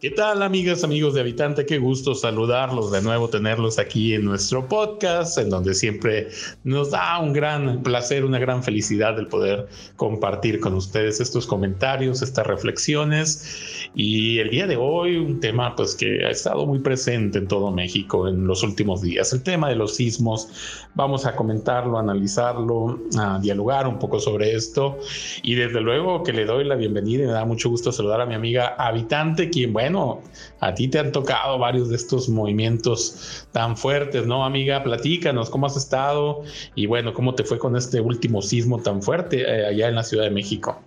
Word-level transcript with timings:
¿Qué 0.00 0.12
tal 0.12 0.44
amigas, 0.44 0.84
amigos 0.84 1.14
de 1.14 1.22
Habitante? 1.22 1.66
Qué 1.66 1.78
gusto 1.78 2.14
saludarlos 2.14 2.92
de 2.92 3.02
nuevo, 3.02 3.30
tenerlos 3.30 3.80
aquí 3.80 4.14
en 4.14 4.26
nuestro 4.26 4.68
podcast, 4.68 5.38
en 5.38 5.50
donde 5.50 5.74
siempre 5.74 6.28
nos 6.62 6.92
da 6.92 7.18
un 7.18 7.32
gran 7.32 7.82
placer, 7.82 8.24
una 8.24 8.38
gran 8.38 8.62
felicidad 8.62 9.18
el 9.18 9.26
poder 9.26 9.66
compartir 9.96 10.60
con 10.60 10.74
ustedes 10.74 11.18
estos 11.18 11.48
comentarios, 11.48 12.22
estas 12.22 12.46
reflexiones. 12.46 13.90
Y 13.96 14.38
el 14.38 14.50
día 14.50 14.68
de 14.68 14.76
hoy 14.76 15.16
un 15.16 15.40
tema 15.40 15.74
pues 15.74 15.96
que 15.96 16.24
ha 16.24 16.30
estado 16.30 16.64
muy 16.64 16.78
presente 16.78 17.38
en 17.38 17.48
todo 17.48 17.72
México 17.72 18.28
en 18.28 18.46
los 18.46 18.62
últimos 18.62 19.02
días, 19.02 19.32
el 19.32 19.42
tema 19.42 19.68
de 19.68 19.74
los 19.74 19.96
sismos. 19.96 20.86
Vamos 20.94 21.26
a 21.26 21.34
comentarlo, 21.34 21.98
analizarlo, 21.98 23.00
a 23.18 23.40
dialogar 23.40 23.88
un 23.88 23.98
poco 23.98 24.20
sobre 24.20 24.54
esto. 24.54 24.96
Y 25.42 25.56
desde 25.56 25.80
luego 25.80 26.22
que 26.22 26.32
le 26.32 26.44
doy 26.44 26.62
la 26.62 26.76
bienvenida 26.76 27.24
y 27.24 27.26
me 27.26 27.32
da 27.32 27.44
mucho 27.44 27.68
gusto 27.68 27.90
saludar 27.90 28.20
a 28.20 28.26
mi 28.26 28.34
amiga 28.34 28.76
Habitante, 28.78 29.50
quien, 29.50 29.72
bueno, 29.72 29.87
bueno, 29.88 30.20
a 30.60 30.74
ti 30.74 30.88
te 30.88 30.98
han 30.98 31.12
tocado 31.12 31.58
varios 31.58 31.88
de 31.88 31.96
estos 31.96 32.28
movimientos 32.28 33.46
tan 33.52 33.74
fuertes, 33.74 34.26
¿no, 34.26 34.44
amiga? 34.44 34.82
Platícanos, 34.82 35.48
¿cómo 35.48 35.66
has 35.66 35.78
estado? 35.78 36.42
Y 36.74 36.84
bueno, 36.84 37.14
¿cómo 37.14 37.34
te 37.34 37.42
fue 37.44 37.58
con 37.58 37.74
este 37.74 37.98
último 37.98 38.42
sismo 38.42 38.82
tan 38.82 39.02
fuerte 39.02 39.42
eh, 39.42 39.66
allá 39.66 39.88
en 39.88 39.94
la 39.94 40.02
Ciudad 40.02 40.24
de 40.24 40.30
México? 40.30 40.78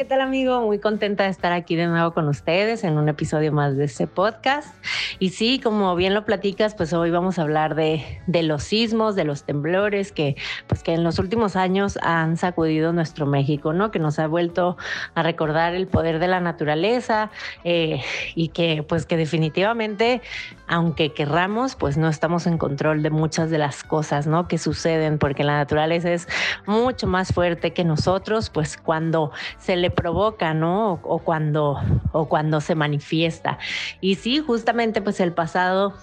¿Qué 0.00 0.06
tal 0.06 0.22
amigo? 0.22 0.62
Muy 0.62 0.78
contenta 0.78 1.24
de 1.24 1.28
estar 1.28 1.52
aquí 1.52 1.76
de 1.76 1.86
nuevo 1.86 2.14
con 2.14 2.26
ustedes 2.26 2.84
en 2.84 2.96
un 2.96 3.10
episodio 3.10 3.52
más 3.52 3.76
de 3.76 3.84
este 3.84 4.06
podcast. 4.06 4.74
Y 5.18 5.28
sí, 5.28 5.60
como 5.62 5.94
bien 5.94 6.14
lo 6.14 6.24
platicas, 6.24 6.74
pues 6.74 6.94
hoy 6.94 7.10
vamos 7.10 7.38
a 7.38 7.42
hablar 7.42 7.74
de, 7.74 8.02
de 8.26 8.42
los 8.42 8.62
sismos, 8.62 9.14
de 9.14 9.24
los 9.24 9.44
temblores 9.44 10.10
que, 10.10 10.36
pues 10.68 10.82
que 10.82 10.94
en 10.94 11.04
los 11.04 11.18
últimos 11.18 11.54
años 11.54 11.98
han 12.00 12.38
sacudido 12.38 12.94
nuestro 12.94 13.26
México, 13.26 13.74
¿no? 13.74 13.90
Que 13.90 13.98
nos 13.98 14.18
ha 14.18 14.26
vuelto 14.26 14.78
a 15.14 15.22
recordar 15.22 15.74
el 15.74 15.86
poder 15.86 16.18
de 16.18 16.28
la 16.28 16.40
naturaleza 16.40 17.30
eh, 17.64 18.00
y 18.34 18.48
que, 18.48 18.82
pues 18.82 19.04
que 19.04 19.18
definitivamente, 19.18 20.22
aunque 20.66 21.12
querramos, 21.12 21.76
pues 21.76 21.98
no 21.98 22.08
estamos 22.08 22.46
en 22.46 22.56
control 22.56 23.02
de 23.02 23.10
muchas 23.10 23.50
de 23.50 23.58
las 23.58 23.84
cosas, 23.84 24.26
¿no? 24.26 24.48
Que 24.48 24.56
suceden, 24.56 25.18
porque 25.18 25.44
la 25.44 25.58
naturaleza 25.58 26.10
es 26.10 26.26
mucho 26.64 27.06
más 27.06 27.34
fuerte 27.34 27.74
que 27.74 27.84
nosotros, 27.84 28.48
pues 28.48 28.78
cuando 28.78 29.30
se 29.58 29.76
le 29.76 29.89
provoca, 29.90 30.54
¿no? 30.54 31.00
O, 31.02 31.18
cuando, 31.18 31.78
o 32.12 32.28
cuando 32.28 32.60
se 32.60 32.74
manifiesta. 32.74 33.58
Y 34.00 34.16
sí, 34.16 34.40
justamente 34.40 35.02
pues 35.02 35.20
el 35.20 35.32
pasado 35.32 35.94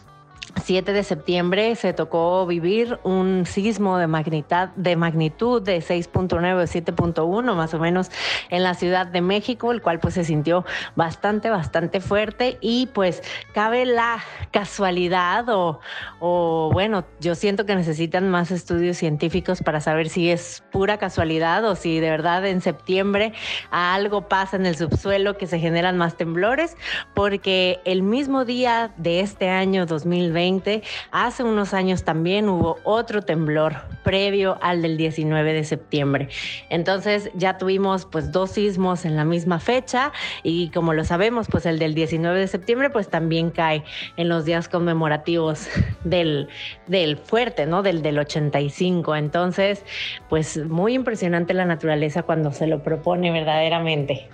7 0.63 0.91
de 0.91 1.03
septiembre 1.03 1.75
se 1.75 1.93
tocó 1.93 2.45
vivir 2.45 2.99
un 3.03 3.45
sismo 3.45 3.97
de 3.97 4.07
magnitud 4.07 4.67
de, 4.75 4.95
magnitud 4.95 5.61
de 5.61 5.79
6.9 5.79 6.33
o 6.33 6.63
7.1 6.63 7.55
más 7.55 7.73
o 7.73 7.79
menos 7.79 8.11
en 8.49 8.63
la 8.63 8.73
Ciudad 8.73 9.07
de 9.07 9.21
México, 9.21 9.71
el 9.71 9.81
cual 9.81 9.99
pues 9.99 10.15
se 10.15 10.23
sintió 10.23 10.65
bastante, 10.95 11.49
bastante 11.49 12.01
fuerte. 12.01 12.57
Y 12.61 12.87
pues 12.87 13.23
cabe 13.53 13.85
la 13.85 14.23
casualidad 14.51 15.45
o, 15.49 16.69
bueno, 16.73 17.05
yo 17.19 17.35
siento 17.35 17.65
que 17.65 17.75
necesitan 17.75 18.29
más 18.29 18.51
estudios 18.51 18.97
científicos 18.97 19.61
para 19.61 19.79
saber 19.79 20.09
si 20.09 20.29
es 20.29 20.63
pura 20.71 20.97
casualidad 20.97 21.63
o 21.65 21.75
si 21.75 21.99
de 21.99 22.09
verdad 22.09 22.45
en 22.45 22.61
septiembre 22.61 23.33
algo 23.71 24.27
pasa 24.27 24.57
en 24.57 24.65
el 24.65 24.75
subsuelo 24.75 25.37
que 25.37 25.47
se 25.47 25.59
generan 25.59 25.97
más 25.97 26.17
temblores, 26.17 26.75
porque 27.13 27.79
el 27.85 28.03
mismo 28.03 28.45
día 28.45 28.91
de 28.97 29.21
este 29.21 29.49
año 29.49 29.85
2020 30.27 30.83
Hace 31.11 31.43
unos 31.43 31.73
años 31.73 32.03
también 32.03 32.49
hubo 32.49 32.77
otro 32.83 33.21
temblor 33.21 33.75
previo 34.03 34.57
al 34.61 34.81
del 34.81 34.97
19 34.97 35.53
de 35.53 35.63
septiembre. 35.63 36.29
Entonces 36.69 37.29
ya 37.35 37.57
tuvimos 37.57 38.05
pues 38.05 38.31
dos 38.31 38.51
sismos 38.51 39.05
en 39.05 39.15
la 39.15 39.25
misma 39.25 39.59
fecha 39.59 40.11
y 40.43 40.69
como 40.69 40.93
lo 40.93 41.03
sabemos 41.03 41.47
pues 41.49 41.65
el 41.65 41.79
del 41.79 41.93
19 41.93 42.39
de 42.39 42.47
septiembre 42.47 42.89
pues 42.89 43.09
también 43.09 43.51
cae 43.51 43.83
en 44.17 44.29
los 44.29 44.45
días 44.45 44.69
conmemorativos 44.69 45.67
del, 46.03 46.47
del 46.87 47.17
fuerte, 47.17 47.65
¿no? 47.65 47.83
Del 47.83 48.01
del 48.01 48.19
85. 48.19 49.15
Entonces 49.15 49.83
pues 50.29 50.57
muy 50.57 50.93
impresionante 50.93 51.53
la 51.53 51.65
naturaleza 51.65 52.23
cuando 52.23 52.51
se 52.51 52.67
lo 52.67 52.83
propone 52.83 53.31
verdaderamente. 53.31 54.29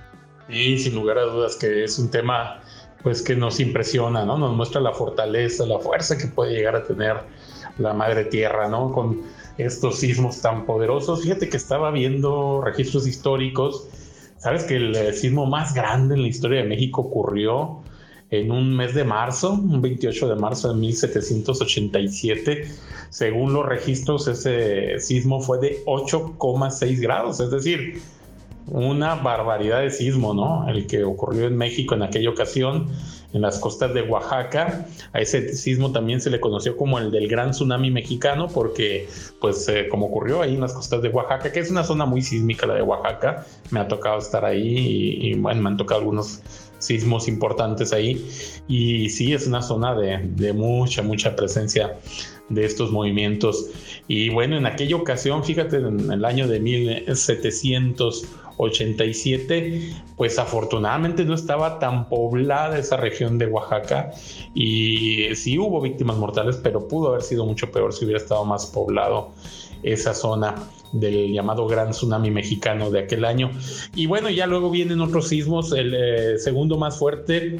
Y 0.49 0.77
sin 0.77 0.95
lugar 0.95 1.17
a 1.17 1.23
dudas 1.23 1.55
que 1.55 1.83
es 1.83 1.97
un 1.97 2.11
tema 2.11 2.61
pues 3.03 3.21
que 3.21 3.35
nos 3.35 3.59
impresiona, 3.59 4.25
¿no? 4.25 4.37
Nos 4.37 4.55
muestra 4.55 4.79
la 4.79 4.93
fortaleza, 4.93 5.65
la 5.65 5.77
fuerza 5.79 6.17
que 6.17 6.27
puede 6.27 6.53
llegar 6.53 6.75
a 6.75 6.83
tener 6.83 7.17
la 7.77 7.93
madre 7.93 8.25
tierra, 8.25 8.69
¿no? 8.69 8.91
Con 8.93 9.21
estos 9.57 9.99
sismos 9.99 10.41
tan 10.41 10.65
poderosos. 10.65 11.21
Fíjate 11.21 11.49
que 11.49 11.57
estaba 11.57 11.91
viendo 11.91 12.61
registros 12.63 13.05
históricos. 13.05 13.87
Sabes 14.37 14.63
que 14.63 14.77
el 14.77 14.95
eh, 14.95 15.13
sismo 15.13 15.45
más 15.45 15.73
grande 15.73 16.15
en 16.15 16.21
la 16.21 16.27
historia 16.27 16.61
de 16.61 16.67
México 16.67 17.01
ocurrió 17.01 17.79
en 18.29 18.51
un 18.51 18.75
mes 18.75 18.95
de 18.95 19.03
marzo, 19.03 19.53
un 19.53 19.81
28 19.81 20.29
de 20.29 20.35
marzo 20.35 20.73
de 20.73 20.79
1787. 20.79 22.67
Según 23.09 23.53
los 23.53 23.65
registros, 23.65 24.27
ese 24.27 24.99
sismo 24.99 25.39
fue 25.39 25.59
de 25.59 25.83
8,6 25.85 26.99
grados, 26.99 27.39
es 27.39 27.51
decir, 27.51 28.01
una 28.67 29.15
barbaridad 29.15 29.81
de 29.81 29.91
sismo, 29.91 30.33
¿no? 30.33 30.67
El 30.69 30.87
que 30.87 31.03
ocurrió 31.03 31.47
en 31.47 31.57
México 31.57 31.95
en 31.95 32.03
aquella 32.03 32.29
ocasión, 32.29 32.89
en 33.33 33.41
las 33.41 33.59
costas 33.59 33.93
de 33.93 34.03
Oaxaca. 34.03 34.85
A 35.11 35.19
ese 35.19 35.53
sismo 35.55 35.91
también 35.91 36.21
se 36.21 36.29
le 36.29 36.39
conoció 36.39 36.77
como 36.77 36.99
el 36.99 37.11
del 37.11 37.27
gran 37.27 37.51
tsunami 37.51 37.91
mexicano, 37.91 38.47
porque, 38.47 39.07
pues, 39.41 39.67
eh, 39.67 39.87
como 39.89 40.07
ocurrió 40.07 40.41
ahí 40.41 40.53
en 40.53 40.61
las 40.61 40.73
costas 40.73 41.01
de 41.01 41.09
Oaxaca, 41.09 41.51
que 41.51 41.59
es 41.59 41.71
una 41.71 41.83
zona 41.83 42.05
muy 42.05 42.21
sísmica 42.21 42.65
la 42.65 42.75
de 42.75 42.81
Oaxaca, 42.81 43.45
me 43.71 43.79
ha 43.79 43.87
tocado 43.87 44.19
estar 44.19 44.45
ahí 44.45 45.19
y, 45.21 45.33
bueno, 45.35 45.61
me 45.61 45.69
han 45.69 45.77
tocado 45.77 45.99
algunos 45.99 46.41
sismos 46.79 47.27
importantes 47.27 47.91
ahí. 47.93 48.25
Y 48.67 49.09
sí, 49.09 49.33
es 49.33 49.47
una 49.47 49.61
zona 49.61 49.95
de, 49.95 50.19
de 50.35 50.53
mucha, 50.53 51.01
mucha 51.01 51.35
presencia 51.35 51.97
de 52.49 52.65
estos 52.65 52.91
movimientos. 52.91 53.69
Y 54.07 54.29
bueno, 54.29 54.57
en 54.57 54.65
aquella 54.65 54.95
ocasión, 54.95 55.43
fíjate, 55.43 55.77
en 55.77 56.11
el 56.11 56.25
año 56.25 56.47
de 56.47 56.59
1700 56.59 58.25
87, 58.57 59.93
pues 60.15 60.37
afortunadamente 60.39 61.25
no 61.25 61.33
estaba 61.33 61.79
tan 61.79 62.09
poblada 62.09 62.77
esa 62.77 62.97
región 62.97 63.37
de 63.37 63.47
Oaxaca 63.47 64.11
y 64.53 65.35
sí 65.35 65.57
hubo 65.57 65.81
víctimas 65.81 66.17
mortales, 66.17 66.59
pero 66.61 66.87
pudo 66.87 67.09
haber 67.09 67.23
sido 67.23 67.45
mucho 67.45 67.71
peor 67.71 67.93
si 67.93 68.05
hubiera 68.05 68.21
estado 68.21 68.45
más 68.45 68.65
poblado 68.67 69.31
esa 69.83 70.13
zona 70.13 70.55
del 70.93 71.33
llamado 71.33 71.67
gran 71.67 71.91
tsunami 71.91 72.31
mexicano 72.31 72.89
de 72.89 72.99
aquel 72.99 73.25
año. 73.25 73.51
Y 73.95 74.05
bueno, 74.05 74.29
ya 74.29 74.47
luego 74.47 74.69
vienen 74.69 75.01
otros 75.01 75.27
sismos, 75.27 75.71
el 75.73 75.93
eh, 75.93 76.37
segundo 76.37 76.77
más 76.77 76.97
fuerte 76.97 77.59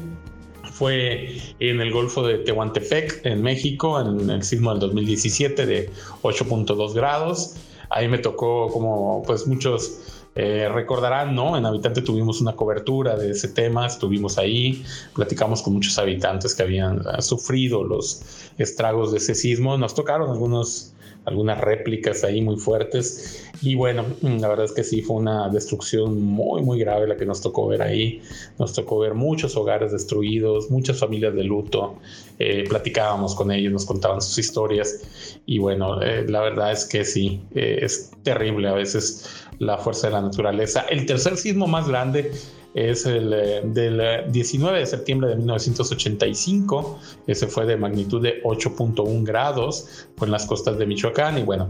fue 0.74 1.36
en 1.60 1.80
el 1.80 1.92
Golfo 1.92 2.26
de 2.26 2.38
Tehuantepec, 2.38 3.24
en 3.24 3.42
México, 3.42 4.00
en 4.00 4.28
el 4.28 4.42
sismo 4.42 4.70
del 4.70 4.80
2017 4.80 5.66
de 5.66 5.90
8.2 6.22 6.94
grados. 6.94 7.54
Ahí 7.90 8.08
me 8.08 8.18
tocó 8.18 8.68
como 8.68 9.22
pues 9.24 9.46
muchos 9.46 10.13
eh, 10.36 10.68
recordarán, 10.68 11.34
¿no? 11.34 11.56
En 11.56 11.64
Habitante 11.64 12.02
tuvimos 12.02 12.40
una 12.40 12.56
cobertura 12.56 13.16
de 13.16 13.30
ese 13.30 13.48
tema, 13.48 13.86
estuvimos 13.86 14.36
ahí, 14.36 14.84
platicamos 15.14 15.62
con 15.62 15.74
muchos 15.74 15.96
habitantes 15.98 16.54
que 16.54 16.62
habían 16.64 17.02
ah, 17.06 17.22
sufrido 17.22 17.84
los 17.84 18.50
estragos 18.58 19.12
de 19.12 19.18
ese 19.18 19.34
sismo. 19.34 19.78
Nos 19.78 19.94
tocaron 19.94 20.30
algunos 20.30 20.92
algunas 21.24 21.60
réplicas 21.60 22.24
ahí 22.24 22.40
muy 22.40 22.56
fuertes. 22.56 23.50
Y 23.62 23.74
bueno, 23.74 24.04
la 24.22 24.48
verdad 24.48 24.66
es 24.66 24.72
que 24.72 24.84
sí, 24.84 25.02
fue 25.02 25.16
una 25.16 25.48
destrucción 25.48 26.22
muy, 26.22 26.62
muy 26.62 26.78
grave 26.78 27.06
la 27.06 27.16
que 27.16 27.26
nos 27.26 27.40
tocó 27.40 27.66
ver 27.66 27.82
ahí. 27.82 28.20
Nos 28.58 28.74
tocó 28.74 28.98
ver 28.98 29.14
muchos 29.14 29.56
hogares 29.56 29.92
destruidos, 29.92 30.70
muchas 30.70 30.98
familias 30.98 31.34
de 31.34 31.44
luto. 31.44 31.96
Eh, 32.38 32.64
platicábamos 32.68 33.34
con 33.34 33.50
ellos, 33.50 33.72
nos 33.72 33.86
contaban 33.86 34.20
sus 34.20 34.38
historias. 34.38 35.38
Y 35.46 35.58
bueno, 35.58 36.02
eh, 36.02 36.24
la 36.28 36.40
verdad 36.40 36.72
es 36.72 36.84
que 36.84 37.04
sí, 37.04 37.40
eh, 37.54 37.78
es 37.82 38.10
terrible 38.22 38.68
a 38.68 38.74
veces 38.74 39.46
la 39.58 39.78
fuerza 39.78 40.08
de 40.08 40.14
la 40.14 40.22
naturaleza. 40.22 40.84
El 40.90 41.06
tercer 41.06 41.36
sismo 41.36 41.66
más 41.66 41.88
grande 41.88 42.32
es 42.74 43.06
el 43.06 43.32
eh, 43.32 43.62
del 43.64 44.30
19 44.30 44.76
eh, 44.76 44.80
de 44.80 44.86
septiembre 44.86 45.28
de 45.30 45.36
1985, 45.36 46.98
ese 47.26 47.46
fue 47.46 47.66
de 47.66 47.76
magnitud 47.76 48.20
de 48.20 48.42
8.1 48.42 49.24
grados, 49.24 50.08
en 50.20 50.30
las 50.30 50.46
costas 50.46 50.76
de 50.78 50.86
Michoacán 50.86 51.38
y 51.38 51.42
bueno, 51.42 51.68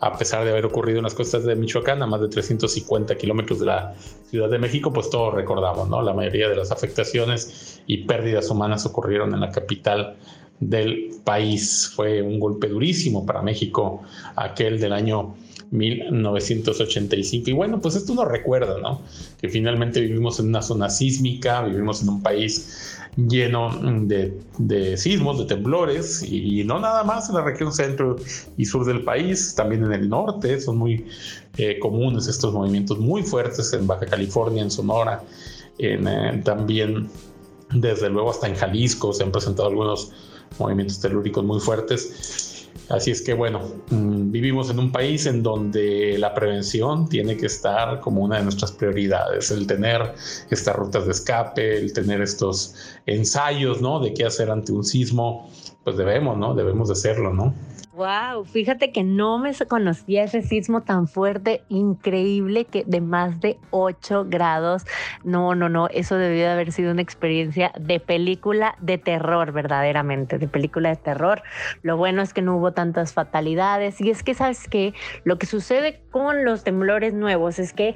a 0.00 0.16
pesar 0.16 0.44
de 0.44 0.50
haber 0.50 0.66
ocurrido 0.66 0.98
en 0.98 1.04
las 1.04 1.14
costas 1.14 1.44
de 1.44 1.56
Michoacán, 1.56 2.02
a 2.02 2.06
más 2.06 2.20
de 2.20 2.28
350 2.28 3.16
kilómetros 3.16 3.60
de 3.60 3.66
la 3.66 3.94
Ciudad 4.28 4.48
de 4.48 4.58
México, 4.58 4.92
pues 4.92 5.10
todos 5.10 5.34
recordamos, 5.34 5.88
¿no? 5.88 6.02
La 6.02 6.12
mayoría 6.12 6.48
de 6.48 6.56
las 6.56 6.70
afectaciones 6.70 7.82
y 7.86 8.04
pérdidas 8.04 8.50
humanas 8.50 8.84
ocurrieron 8.86 9.32
en 9.34 9.40
la 9.40 9.50
capital 9.50 10.16
del 10.60 11.10
país. 11.24 11.90
Fue 11.94 12.20
un 12.20 12.38
golpe 12.38 12.68
durísimo 12.68 13.24
para 13.24 13.40
México, 13.42 14.02
aquel 14.36 14.78
del 14.78 14.92
año 14.92 15.34
1985. 15.70 17.50
Y 17.50 17.52
bueno, 17.52 17.80
pues 17.80 17.96
esto 17.96 18.14
nos 18.14 18.28
recuerda, 18.28 18.78
¿no? 18.80 19.02
Que 19.40 19.48
finalmente 19.48 20.00
vivimos 20.00 20.38
en 20.40 20.48
una 20.48 20.62
zona 20.62 20.88
sísmica, 20.90 21.62
vivimos 21.62 22.02
en 22.02 22.08
un 22.10 22.22
país 22.22 22.96
lleno 23.16 23.70
de, 24.02 24.96
sismos, 24.96 25.38
de 25.38 25.46
temblores, 25.46 26.22
y, 26.22 26.64
no 26.64 26.78
nada 26.78 27.02
más 27.02 27.28
en 27.30 27.36
la 27.36 27.42
región 27.42 27.72
centro 27.72 28.16
y 28.56 28.64
sur 28.66 28.84
del 28.84 29.04
país, 29.04 29.54
también 29.54 29.84
en 29.84 29.92
el 29.92 30.08
norte, 30.08 30.60
son 30.60 30.76
muy 30.76 31.06
eh, 31.56 31.78
comunes 31.78 32.26
estos 32.26 32.52
movimientos 32.52 32.98
muy 32.98 33.22
fuertes 33.22 33.72
en 33.72 33.86
Baja 33.86 34.04
California, 34.06 34.62
en 34.62 34.70
Sonora, 34.70 35.22
en, 35.78 36.06
eh, 36.06 36.42
también 36.44 37.08
desde 37.72 38.10
luego 38.10 38.30
hasta 38.30 38.48
en 38.48 38.54
Jalisco 38.54 39.12
se 39.12 39.24
han 39.24 39.32
presentado 39.32 39.68
algunos 39.68 40.12
movimientos 40.58 41.00
telúricos 41.00 41.44
muy 41.44 41.60
fuertes. 41.60 42.55
Así 42.88 43.10
es 43.10 43.22
que 43.22 43.34
bueno, 43.34 43.60
mm, 43.90 44.30
vivimos 44.30 44.70
en 44.70 44.78
un 44.78 44.92
país 44.92 45.26
en 45.26 45.42
donde 45.42 46.16
la 46.18 46.34
prevención 46.34 47.08
tiene 47.08 47.36
que 47.36 47.46
estar 47.46 48.00
como 48.00 48.22
una 48.22 48.38
de 48.38 48.44
nuestras 48.44 48.72
prioridades, 48.72 49.50
el 49.50 49.66
tener 49.66 50.14
estas 50.50 50.76
rutas 50.76 51.06
de 51.06 51.12
escape, 51.12 51.78
el 51.78 51.92
tener 51.92 52.20
estos 52.20 52.74
ensayos, 53.06 53.80
¿no? 53.80 54.00
De 54.00 54.14
qué 54.14 54.24
hacer 54.24 54.50
ante 54.50 54.72
un 54.72 54.84
sismo, 54.84 55.50
pues 55.86 55.96
debemos, 55.96 56.36
¿no? 56.36 56.52
Debemos 56.56 56.88
de 56.88 56.94
hacerlo, 56.94 57.32
¿no? 57.32 57.54
Wow, 57.92 58.44
fíjate 58.44 58.90
que 58.90 59.04
no 59.04 59.38
me 59.38 59.54
conocía 59.68 60.24
ese 60.24 60.42
sismo 60.42 60.80
tan 60.80 61.06
fuerte, 61.06 61.62
increíble, 61.68 62.64
que 62.64 62.82
de 62.84 63.00
más 63.00 63.40
de 63.40 63.56
8 63.70 64.26
grados. 64.28 64.84
No, 65.22 65.54
no, 65.54 65.68
no, 65.68 65.86
eso 65.90 66.16
debió 66.16 66.42
de 66.42 66.50
haber 66.50 66.72
sido 66.72 66.90
una 66.90 67.02
experiencia 67.02 67.70
de 67.78 68.00
película 68.00 68.74
de 68.80 68.98
terror, 68.98 69.52
verdaderamente, 69.52 70.38
de 70.38 70.48
película 70.48 70.88
de 70.88 70.96
terror. 70.96 71.42
Lo 71.82 71.96
bueno 71.96 72.20
es 72.20 72.34
que 72.34 72.42
no 72.42 72.56
hubo 72.56 72.72
tantas 72.72 73.12
fatalidades 73.12 74.00
y 74.00 74.10
es 74.10 74.24
que, 74.24 74.34
¿sabes 74.34 74.66
qué? 74.68 74.92
Lo 75.22 75.38
que 75.38 75.46
sucede 75.46 76.02
con 76.10 76.44
los 76.44 76.64
temblores 76.64 77.14
nuevos 77.14 77.60
es 77.60 77.72
que 77.72 77.94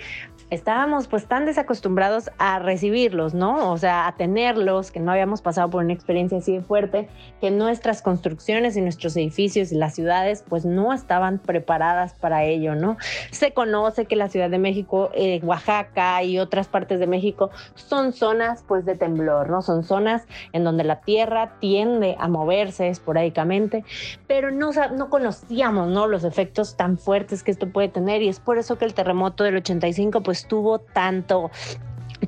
estábamos 0.50 1.06
pues 1.06 1.26
tan 1.26 1.46
desacostumbrados 1.46 2.30
a 2.38 2.58
recibirlos, 2.58 3.34
¿no? 3.34 3.72
O 3.72 3.78
sea, 3.78 4.08
a 4.08 4.16
tenerlos, 4.16 4.90
que 4.90 4.98
no 4.98 5.12
habíamos 5.12 5.42
pasado 5.42 5.70
por 5.70 5.84
una 5.84 5.92
experiencia 5.92 6.38
así 6.38 6.52
de 6.52 6.60
fuerte, 6.60 7.08
que 7.40 7.50
nuestras 7.50 8.02
construcciones 8.02 8.76
y 8.76 8.80
nuestros 8.80 9.16
edificios 9.16 9.70
y 9.70 9.76
las 9.76 9.94
ciudades 9.94 10.44
pues 10.48 10.64
no 10.64 10.92
estaban 10.92 11.38
preparadas 11.38 12.14
para 12.14 12.44
ello, 12.44 12.74
¿no? 12.74 12.96
Se 13.30 13.52
conoce 13.52 14.06
que 14.06 14.16
la 14.16 14.28
Ciudad 14.28 14.50
de 14.50 14.58
México, 14.58 15.10
eh, 15.14 15.40
Oaxaca 15.44 16.22
y 16.24 16.38
otras 16.38 16.66
partes 16.66 16.98
de 16.98 17.06
México 17.06 17.50
son 17.74 18.12
zonas 18.12 18.64
pues 18.66 18.84
de 18.84 18.96
temblor, 18.96 19.50
¿no? 19.50 19.62
Son 19.62 19.84
zonas 19.84 20.26
en 20.52 20.64
donde 20.64 20.82
la 20.82 21.00
tierra 21.00 21.54
tiende 21.60 22.16
a 22.18 22.28
moverse 22.28 22.88
esporádicamente, 22.88 23.84
pero 24.26 24.50
no, 24.50 24.70
no 24.96 25.10
conocíamos, 25.10 25.88
¿no? 25.88 26.08
Los 26.08 26.24
efectos 26.24 26.76
tan 26.76 26.98
fuertes 26.98 27.44
que 27.44 27.52
esto 27.52 27.68
puede 27.70 27.88
tener 27.88 28.22
y 28.22 28.28
es 28.28 28.40
por 28.40 28.58
eso 28.58 28.78
que 28.78 28.84
el 28.84 28.94
terremoto 28.94 29.44
del 29.44 29.56
85 29.56 30.22
pues 30.22 30.39
tuvo 30.48 30.78
tanto 30.80 31.50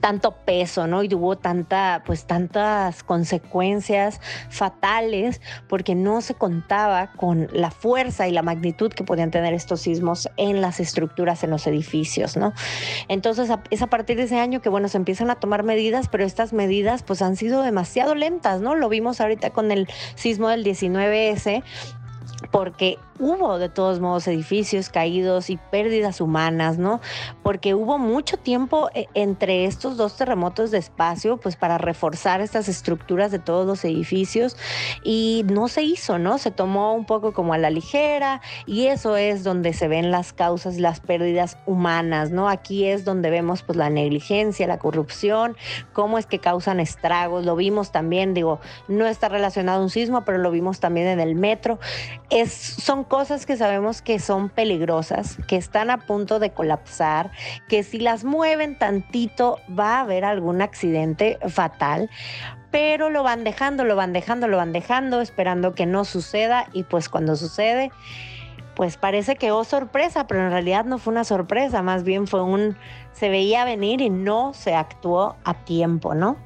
tanto 0.00 0.32
peso, 0.44 0.86
¿no? 0.86 1.02
Y 1.02 1.08
tuvo 1.08 1.36
tanta, 1.36 2.02
pues 2.06 2.24
tantas 2.24 3.02
consecuencias 3.02 4.20
fatales 4.48 5.40
porque 5.68 5.94
no 5.94 6.20
se 6.20 6.34
contaba 6.34 7.12
con 7.12 7.48
la 7.52 7.70
fuerza 7.70 8.28
y 8.28 8.32
la 8.32 8.42
magnitud 8.42 8.92
que 8.92 9.04
podían 9.04 9.30
tener 9.30 9.54
estos 9.54 9.82
sismos 9.82 10.28
en 10.36 10.60
las 10.60 10.80
estructuras, 10.80 11.44
en 11.44 11.50
los 11.50 11.66
edificios, 11.66 12.36
¿no? 12.36 12.52
Entonces 13.08 13.50
es 13.70 13.82
a 13.82 13.86
partir 13.86 14.16
de 14.16 14.24
ese 14.24 14.38
año 14.38 14.60
que, 14.62 14.68
bueno, 14.68 14.88
se 14.88 14.96
empiezan 14.96 15.30
a 15.30 15.36
tomar 15.36 15.62
medidas, 15.62 16.08
pero 16.08 16.24
estas 16.24 16.52
medidas 16.52 17.02
pues 17.02 17.22
han 17.22 17.36
sido 17.36 17.62
demasiado 17.62 18.14
lentas, 18.14 18.60
¿no? 18.60 18.74
Lo 18.74 18.88
vimos 18.88 19.20
ahorita 19.20 19.50
con 19.50 19.70
el 19.70 19.88
sismo 20.14 20.48
del 20.48 20.64
19S, 20.64 21.62
porque 22.50 22.98
hubo 23.22 23.58
de 23.58 23.68
todos 23.68 24.00
modos 24.00 24.26
edificios 24.26 24.88
caídos 24.88 25.48
y 25.48 25.56
pérdidas 25.56 26.20
humanas, 26.20 26.76
¿no? 26.76 27.00
Porque 27.44 27.72
hubo 27.72 27.96
mucho 27.96 28.36
tiempo 28.36 28.90
eh, 28.94 29.06
entre 29.14 29.64
estos 29.64 29.96
dos 29.96 30.16
terremotos 30.16 30.72
de 30.72 30.78
espacio, 30.78 31.36
pues 31.36 31.54
para 31.54 31.78
reforzar 31.78 32.40
estas 32.40 32.68
estructuras 32.68 33.30
de 33.30 33.38
todos 33.38 33.64
los 33.64 33.84
edificios 33.84 34.56
y 35.04 35.44
no 35.48 35.68
se 35.68 35.84
hizo, 35.84 36.18
¿no? 36.18 36.38
Se 36.38 36.50
tomó 36.50 36.94
un 36.94 37.04
poco 37.06 37.32
como 37.32 37.54
a 37.54 37.58
la 37.58 37.70
ligera 37.70 38.42
y 38.66 38.86
eso 38.86 39.16
es 39.16 39.44
donde 39.44 39.72
se 39.72 39.86
ven 39.86 40.10
las 40.10 40.32
causas, 40.32 40.78
las 40.78 40.98
pérdidas 40.98 41.58
humanas, 41.64 42.32
¿no? 42.32 42.48
Aquí 42.48 42.86
es 42.86 43.04
donde 43.04 43.30
vemos 43.30 43.62
pues 43.62 43.76
la 43.76 43.88
negligencia, 43.88 44.66
la 44.66 44.80
corrupción, 44.80 45.56
cómo 45.92 46.18
es 46.18 46.26
que 46.26 46.40
causan 46.40 46.80
estragos, 46.80 47.44
lo 47.44 47.54
vimos 47.54 47.92
también, 47.92 48.34
digo, 48.34 48.58
no 48.88 49.06
está 49.06 49.28
relacionado 49.28 49.78
a 49.78 49.82
un 49.84 49.90
sismo, 49.90 50.24
pero 50.24 50.38
lo 50.38 50.50
vimos 50.50 50.80
también 50.80 51.06
en 51.06 51.20
el 51.20 51.36
metro. 51.36 51.78
Es, 52.28 52.52
son 52.52 53.04
cosas 53.12 53.44
que 53.44 53.58
sabemos 53.58 54.00
que 54.00 54.18
son 54.18 54.48
peligrosas, 54.48 55.36
que 55.46 55.56
están 55.56 55.90
a 55.90 55.98
punto 55.98 56.38
de 56.38 56.52
colapsar, 56.52 57.30
que 57.68 57.82
si 57.82 57.98
las 57.98 58.24
mueven 58.24 58.78
tantito 58.78 59.58
va 59.78 59.96
a 59.96 60.00
haber 60.00 60.24
algún 60.24 60.62
accidente 60.62 61.38
fatal, 61.46 62.08
pero 62.70 63.10
lo 63.10 63.22
van 63.22 63.44
dejando, 63.44 63.84
lo 63.84 63.96
van 63.96 64.14
dejando, 64.14 64.48
lo 64.48 64.56
van 64.56 64.72
dejando, 64.72 65.20
esperando 65.20 65.74
que 65.74 65.84
no 65.84 66.06
suceda 66.06 66.70
y 66.72 66.84
pues 66.84 67.10
cuando 67.10 67.36
sucede, 67.36 67.90
pues 68.74 68.96
parece 68.96 69.36
que 69.36 69.52
oh 69.52 69.64
sorpresa, 69.64 70.26
pero 70.26 70.46
en 70.46 70.50
realidad 70.50 70.86
no 70.86 70.96
fue 70.96 71.12
una 71.12 71.24
sorpresa, 71.24 71.82
más 71.82 72.04
bien 72.04 72.26
fue 72.26 72.42
un, 72.42 72.78
se 73.12 73.28
veía 73.28 73.66
venir 73.66 74.00
y 74.00 74.08
no 74.08 74.54
se 74.54 74.74
actuó 74.74 75.36
a 75.44 75.52
tiempo, 75.64 76.14
¿no? 76.14 76.38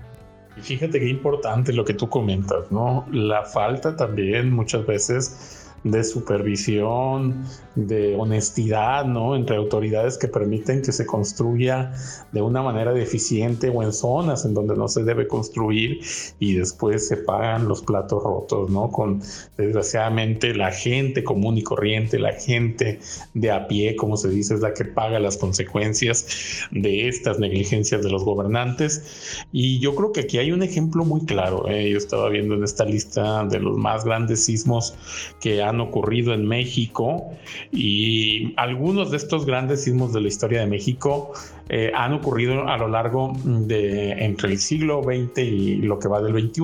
Y 0.57 0.63
fíjate 0.63 0.99
qué 0.99 1.09
importante 1.09 1.73
lo 1.73 1.85
que 1.85 1.95
tú 1.95 2.09
comentas, 2.09 2.73
¿no? 2.73 3.07
La 3.13 3.45
falta 3.45 3.95
también 3.95 4.51
muchas 4.53 4.85
veces 4.85 5.56
de 5.91 6.05
supervisión, 6.05 7.45
de 7.77 8.17
honestidad, 8.17 9.05
¿no? 9.05 9.37
Entre 9.37 9.57
autoridades 9.57 10.19
que 10.19 10.29
permiten 10.29 10.83
que 10.83 10.93
se 10.93 11.07
construya 11.07 11.93
de 12.33 12.43
una 12.43 12.63
manera 12.63 12.93
deficiente 12.93 13.69
o 13.69 13.83
en 13.83 13.93
zonas 13.93 14.45
en 14.45 14.55
donde 14.55 14.75
no 14.75 14.89
se 14.89 15.05
debe 15.05 15.29
construir 15.29 16.01
y 16.41 16.55
después 16.55 17.07
se 17.07 17.19
pagan 17.19 17.69
los 17.69 17.83
platos 17.83 18.23
rotos, 18.23 18.71
¿no? 18.71 18.91
Con 18.91 19.21
desgraciadamente 19.57 20.55
la 20.55 20.73
gente 20.73 21.23
común 21.23 21.59
y 21.59 21.63
corriente, 21.63 22.19
la 22.19 22.33
gente 22.33 22.99
de 23.35 23.51
a 23.51 23.69
pie, 23.69 23.95
como 23.95 24.17
se 24.17 24.31
dice, 24.31 24.55
es 24.55 24.61
la 24.61 24.73
que 24.73 24.87
paga 24.87 25.21
las 25.21 25.37
consecuencias 25.37 26.67
de 26.71 27.09
estas 27.09 27.39
negligencias 27.39 28.03
de 28.03 28.11
los 28.11 28.25
gobernantes. 28.25 29.45
Y 29.53 29.79
yo 29.81 29.95
creo 29.95 30.13
que 30.13 30.21
aquí 30.21 30.39
hay 30.39 30.51
un 30.51 30.63
ejemplo 30.63 31.05
muy 31.05 31.27
claro. 31.27 31.69
¿eh? 31.69 31.91
Yo 31.91 31.99
estaba 31.99 32.31
viendo 32.31 32.55
en 32.55 32.65
esta 32.65 32.87
lista 32.87 33.45
de 33.45 33.61
los 33.61 33.77
más 33.77 34.05
grandes 34.05 34.45
sismos 34.45 34.95
que 35.41 35.63
han 35.63 35.81
ocurrido 35.81 36.33
en 36.33 36.47
México 36.47 37.31
y 37.73 38.55
algunos 38.57 39.11
de 39.11 39.17
estos 39.17 39.47
grandes 39.47 39.85
sismos 39.85 40.13
de 40.13 40.21
la 40.21 40.29
historia 40.29 40.61
de 40.61 40.67
México 40.67 41.33
eh, 41.69 41.91
han 41.95 42.13
ocurrido 42.13 42.69
a 42.69 42.77
lo 42.77 42.89
largo 42.89 43.33
de 43.45 44.13
entre 44.13 44.53
el 44.53 44.59
siglo 44.59 45.03
XX 45.03 45.39
y 45.39 45.77
lo 45.77 45.99
que 45.99 46.09
va 46.09 46.23
del 46.23 46.33
XXI. 46.33 46.63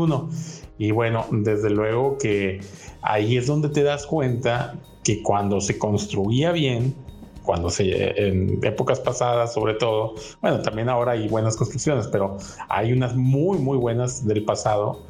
Y 0.79 0.91
bueno, 0.91 1.27
desde 1.31 1.71
luego 1.71 2.19
que 2.19 2.61
ahí 3.03 3.37
es 3.37 3.47
donde 3.47 3.69
te 3.69 3.83
das 3.83 4.07
cuenta 4.07 4.75
que 5.05 5.23
cuando 5.23 5.61
se 5.61 5.79
construía 5.79 6.53
bien, 6.53 6.94
cuando 7.43 7.71
se 7.71 8.29
en 8.29 8.65
épocas 8.65 9.01
pasadas 9.01 9.53
sobre 9.53 9.75
todo, 9.75 10.15
bueno, 10.41 10.63
también 10.63 10.89
ahora 10.89 11.13
hay 11.13 11.29
buenas 11.29 11.56
construcciones, 11.56 12.06
pero 12.06 12.39
hay 12.69 12.93
unas 12.93 13.17
muy 13.17 13.59
muy 13.59 13.77
buenas 13.77 14.27
del 14.27 14.44
pasado 14.44 15.03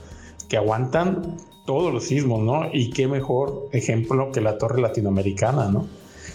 que 0.48 0.56
aguantan 0.56 1.36
todos 1.66 1.92
los 1.92 2.04
sismos, 2.04 2.40
¿no? 2.42 2.68
Y 2.72 2.90
qué 2.90 3.06
mejor 3.06 3.68
ejemplo 3.72 4.32
que 4.32 4.40
la 4.40 4.58
torre 4.58 4.80
latinoamericana, 4.80 5.70
¿no? 5.70 5.86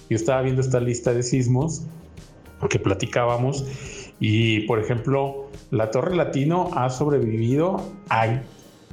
Yo 0.10 0.16
estaba 0.16 0.42
viendo 0.42 0.62
esta 0.62 0.80
lista 0.80 1.14
de 1.14 1.24
sismos 1.24 1.84
que 2.70 2.80
platicábamos 2.80 3.66
y, 4.20 4.62
por 4.62 4.80
ejemplo, 4.80 5.50
la 5.70 5.92
torre 5.92 6.16
latino 6.16 6.70
ha 6.74 6.90
sobrevivido 6.90 7.82
a 8.10 8.42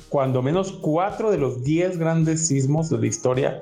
cuando 0.09 0.43
menos 0.43 0.73
cuatro 0.73 1.31
de 1.31 1.39
los 1.39 1.63
diez 1.65 1.99
grandes 1.99 2.47
sismos 2.47 2.91
de 2.91 2.99
la 2.99 3.07
historia 3.07 3.61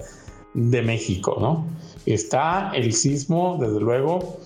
de 0.54 0.82
México, 0.82 1.36
¿no? 1.40 1.66
Está 2.04 2.72
el 2.74 2.92
sismo, 2.94 3.58
desde 3.60 3.80
luego, 3.80 4.38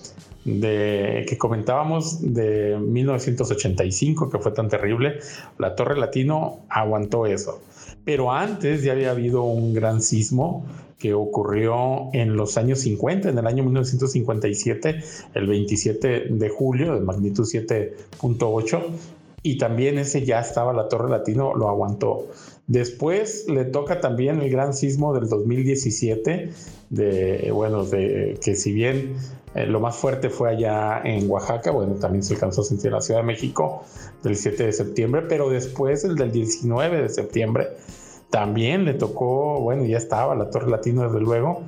de 0.45 1.25
que 1.27 1.37
comentábamos 1.37 2.21
de 2.21 2.77
1985, 2.77 4.29
que 4.29 4.37
fue 4.37 4.51
tan 4.51 4.69
terrible. 4.69 5.19
La 5.57 5.75
Torre 5.75 5.97
Latino 5.97 6.59
aguantó 6.69 7.25
eso. 7.25 7.59
Pero 8.07 8.31
antes 8.31 8.83
ya 8.83 8.93
había 8.93 9.11
habido 9.11 9.43
un 9.43 9.73
gran 9.73 10.01
sismo 10.01 10.65
que 10.97 11.13
ocurrió 11.13 12.07
en 12.13 12.37
los 12.37 12.57
años 12.57 12.79
50, 12.79 13.27
en 13.27 13.37
el 13.37 13.45
año 13.45 13.65
1957, 13.65 15.03
el 15.33 15.45
27 15.45 16.27
de 16.29 16.49
julio, 16.49 16.93
de 16.93 17.01
magnitud 17.01 17.43
7.8, 17.43 18.81
y 19.43 19.57
también 19.57 19.97
ese 19.97 20.23
ya 20.23 20.39
estaba 20.39 20.71
la 20.71 20.87
Torre 20.87 21.09
Latino, 21.09 21.53
lo 21.53 21.67
aguantó. 21.67 22.27
Después 22.67 23.45
le 23.49 23.65
toca 23.65 23.99
también 23.99 24.39
el 24.39 24.49
gran 24.51 24.73
sismo 24.73 25.13
del 25.13 25.27
2017, 25.27 26.49
de, 26.89 27.51
bueno, 27.51 27.83
de 27.83 28.39
que 28.41 28.55
si 28.55 28.71
bien 28.71 29.17
eh, 29.57 29.65
lo 29.65 29.79
más 29.79 29.95
fuerte 29.95 30.29
fue 30.29 30.51
allá 30.51 31.01
en 31.03 31.29
Oaxaca, 31.29 31.71
bueno, 31.71 31.95
también 31.95 32.23
se 32.23 32.35
alcanzó 32.35 32.61
a 32.61 32.63
sentir 32.63 32.87
en 32.87 32.93
la 32.93 33.01
Ciudad 33.01 33.21
de 33.21 33.25
México 33.25 33.83
del 34.21 34.35
7 34.35 34.67
de 34.67 34.71
septiembre, 34.71 35.23
pero 35.27 35.49
después 35.49 36.03
el 36.03 36.15
del 36.15 36.31
19 36.31 37.01
de 37.01 37.09
septiembre 37.09 37.69
también 38.29 38.85
le 38.85 38.93
tocó, 38.93 39.59
bueno, 39.59 39.83
ya 39.85 39.97
estaba 39.97 40.35
la 40.35 40.51
Torre 40.51 40.69
Latino 40.69 41.03
desde 41.03 41.21
luego, 41.21 41.63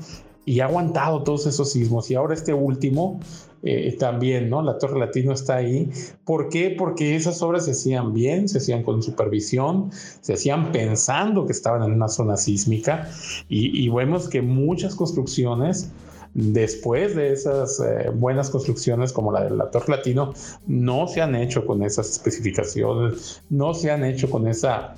y 0.46 0.60
ha 0.60 0.66
aguantado 0.66 1.24
todos 1.24 1.48
esos 1.48 1.72
sismos. 1.72 2.10
Y 2.12 2.16
ahora 2.16 2.34
este 2.34 2.54
último 2.54 3.20
eh, 3.64 3.96
también, 4.00 4.50
¿no? 4.50 4.62
La 4.62 4.78
Torre 4.78 5.00
Latino 5.00 5.34
está 5.34 5.56
ahí. 5.56 5.92
¿Por 6.26 6.50
qué? 6.50 6.76
Porque 6.78 7.16
esas 7.16 7.42
obras 7.42 7.66
se 7.66 7.72
hacían 7.72 8.14
bien, 8.14 8.48
se 8.48 8.60
hacían 8.60 8.84
con 8.84 9.04
supervisión, 9.04 9.92
se 10.22 10.34
hacían 10.34 10.72
pensando 10.72 11.46
que 11.46 11.52
estaban 11.52 11.84
en 11.84 11.94
una 11.94 12.08
zona 12.08 12.38
sísmica 12.38 13.10
y, 13.48 13.84
y 13.84 13.90
vemos 13.90 14.30
que 14.30 14.42
muchas 14.42 14.96
construcciones 14.96 15.92
después 16.34 17.16
de 17.16 17.34
esas 17.34 17.80
eh, 17.80 18.10
buenas 18.14 18.50
construcciones 18.50 19.12
como 19.14 19.32
la 19.32 19.44
del 19.44 19.60
Torre 19.72 19.96
Latino, 19.98 20.34
no 20.68 21.08
se 21.08 21.22
han 21.22 21.36
hecho 21.36 21.66
con 21.66 21.84
esas 21.84 22.10
especificaciones, 22.10 23.44
no 23.50 23.74
se 23.74 23.92
han 23.92 24.04
hecho 24.04 24.30
con 24.30 24.48
esa 24.48 24.96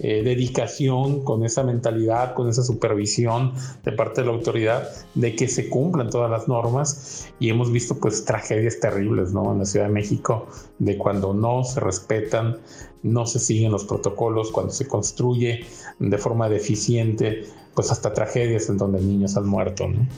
eh, 0.00 0.24
dedicación, 0.24 1.22
con 1.22 1.44
esa 1.44 1.62
mentalidad, 1.62 2.34
con 2.34 2.48
esa 2.48 2.64
supervisión 2.64 3.52
de 3.84 3.92
parte 3.92 4.22
de 4.22 4.26
la 4.26 4.32
autoridad 4.32 4.88
de 5.14 5.36
que 5.36 5.46
se 5.46 5.68
cumplan 5.68 6.10
todas 6.10 6.28
las 6.28 6.48
normas 6.48 7.28
y 7.38 7.48
hemos 7.48 7.70
visto 7.70 7.96
pues 8.00 8.24
tragedias 8.24 8.80
terribles, 8.80 9.32
¿no? 9.32 9.52
En 9.52 9.60
la 9.60 9.64
Ciudad 9.64 9.86
de 9.86 9.92
México 9.92 10.48
de 10.80 10.98
cuando 10.98 11.32
no 11.32 11.62
se 11.62 11.78
respetan, 11.78 12.58
no 13.04 13.24
se 13.24 13.38
siguen 13.38 13.70
los 13.70 13.84
protocolos, 13.84 14.50
cuando 14.50 14.72
se 14.72 14.88
construye 14.88 15.64
de 16.00 16.18
forma 16.18 16.48
deficiente, 16.48 17.44
pues 17.76 17.92
hasta 17.92 18.12
tragedias 18.12 18.68
en 18.68 18.78
donde 18.78 19.00
niños 19.00 19.36
han 19.36 19.46
muerto, 19.46 19.86
¿no? 19.86 20.08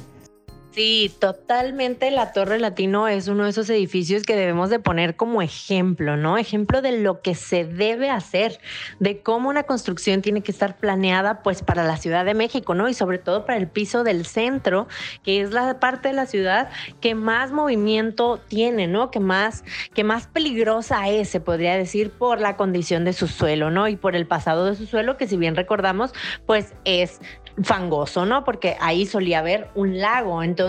Sí, 0.76 1.11
totalmente 1.21 2.11
la 2.11 2.35
Torre 2.35 2.59
Latino 2.59 3.09
es 3.09 3.28
uno 3.28 3.45
de 3.45 3.50
esos 3.50 3.71
edificios 3.71 4.25
que 4.25 4.37
debemos 4.37 4.68
de 4.68 4.78
poner 4.78 5.16
como 5.16 5.40
ejemplo, 5.40 6.18
¿no? 6.18 6.37
Ejemplo 6.37 6.83
de 6.83 7.00
lo 7.00 7.23
que 7.23 7.35
se 7.35 7.64
debe 7.64 8.11
hacer, 8.11 8.61
de 9.00 9.23
cómo 9.23 9.49
una 9.49 9.62
construcción 9.62 10.21
tiene 10.21 10.42
que 10.42 10.52
estar 10.52 10.76
planeada 10.76 11.42
pues 11.42 11.62
para 11.62 11.83
la 11.83 11.97
Ciudad 11.97 12.26
de 12.26 12.35
México, 12.35 12.75
¿no? 12.75 12.90
Y 12.90 12.92
sobre 12.92 13.16
todo 13.16 13.47
para 13.47 13.56
el 13.56 13.68
piso 13.68 14.04
del 14.04 14.26
centro, 14.26 14.87
que 15.23 15.40
es 15.40 15.50
la 15.50 15.80
parte 15.80 16.09
de 16.09 16.14
la 16.14 16.26
ciudad 16.26 16.68
que 17.00 17.14
más 17.14 17.52
movimiento 17.52 18.38
tiene, 18.47 18.87
¿no? 18.87 19.11
Que 19.11 19.18
más 19.18 19.64
que 19.95 20.04
más 20.04 20.26
peligrosa 20.26 21.09
es, 21.09 21.30
se 21.30 21.40
podría 21.40 21.78
decir, 21.78 22.11
por 22.11 22.38
la 22.38 22.59
condición 22.59 23.06
de 23.06 23.14
su 23.14 23.28
suelo, 23.28 23.71
¿no? 23.71 23.88
Y 23.88 23.97
por 23.97 24.14
el 24.14 24.26
pasado 24.26 24.66
de 24.66 24.75
su 24.75 24.85
suelo 24.85 25.16
que 25.16 25.26
si 25.26 25.38
bien 25.38 25.56
recordamos, 25.56 26.12
pues 26.45 26.75
es 26.85 27.18
fangoso, 27.62 28.26
¿no? 28.26 28.45
Porque 28.45 28.76
ahí 28.80 29.06
solía 29.06 29.38
haber 29.38 29.68
un 29.75 29.99
lago. 29.99 30.42
Entonces, 30.42 30.65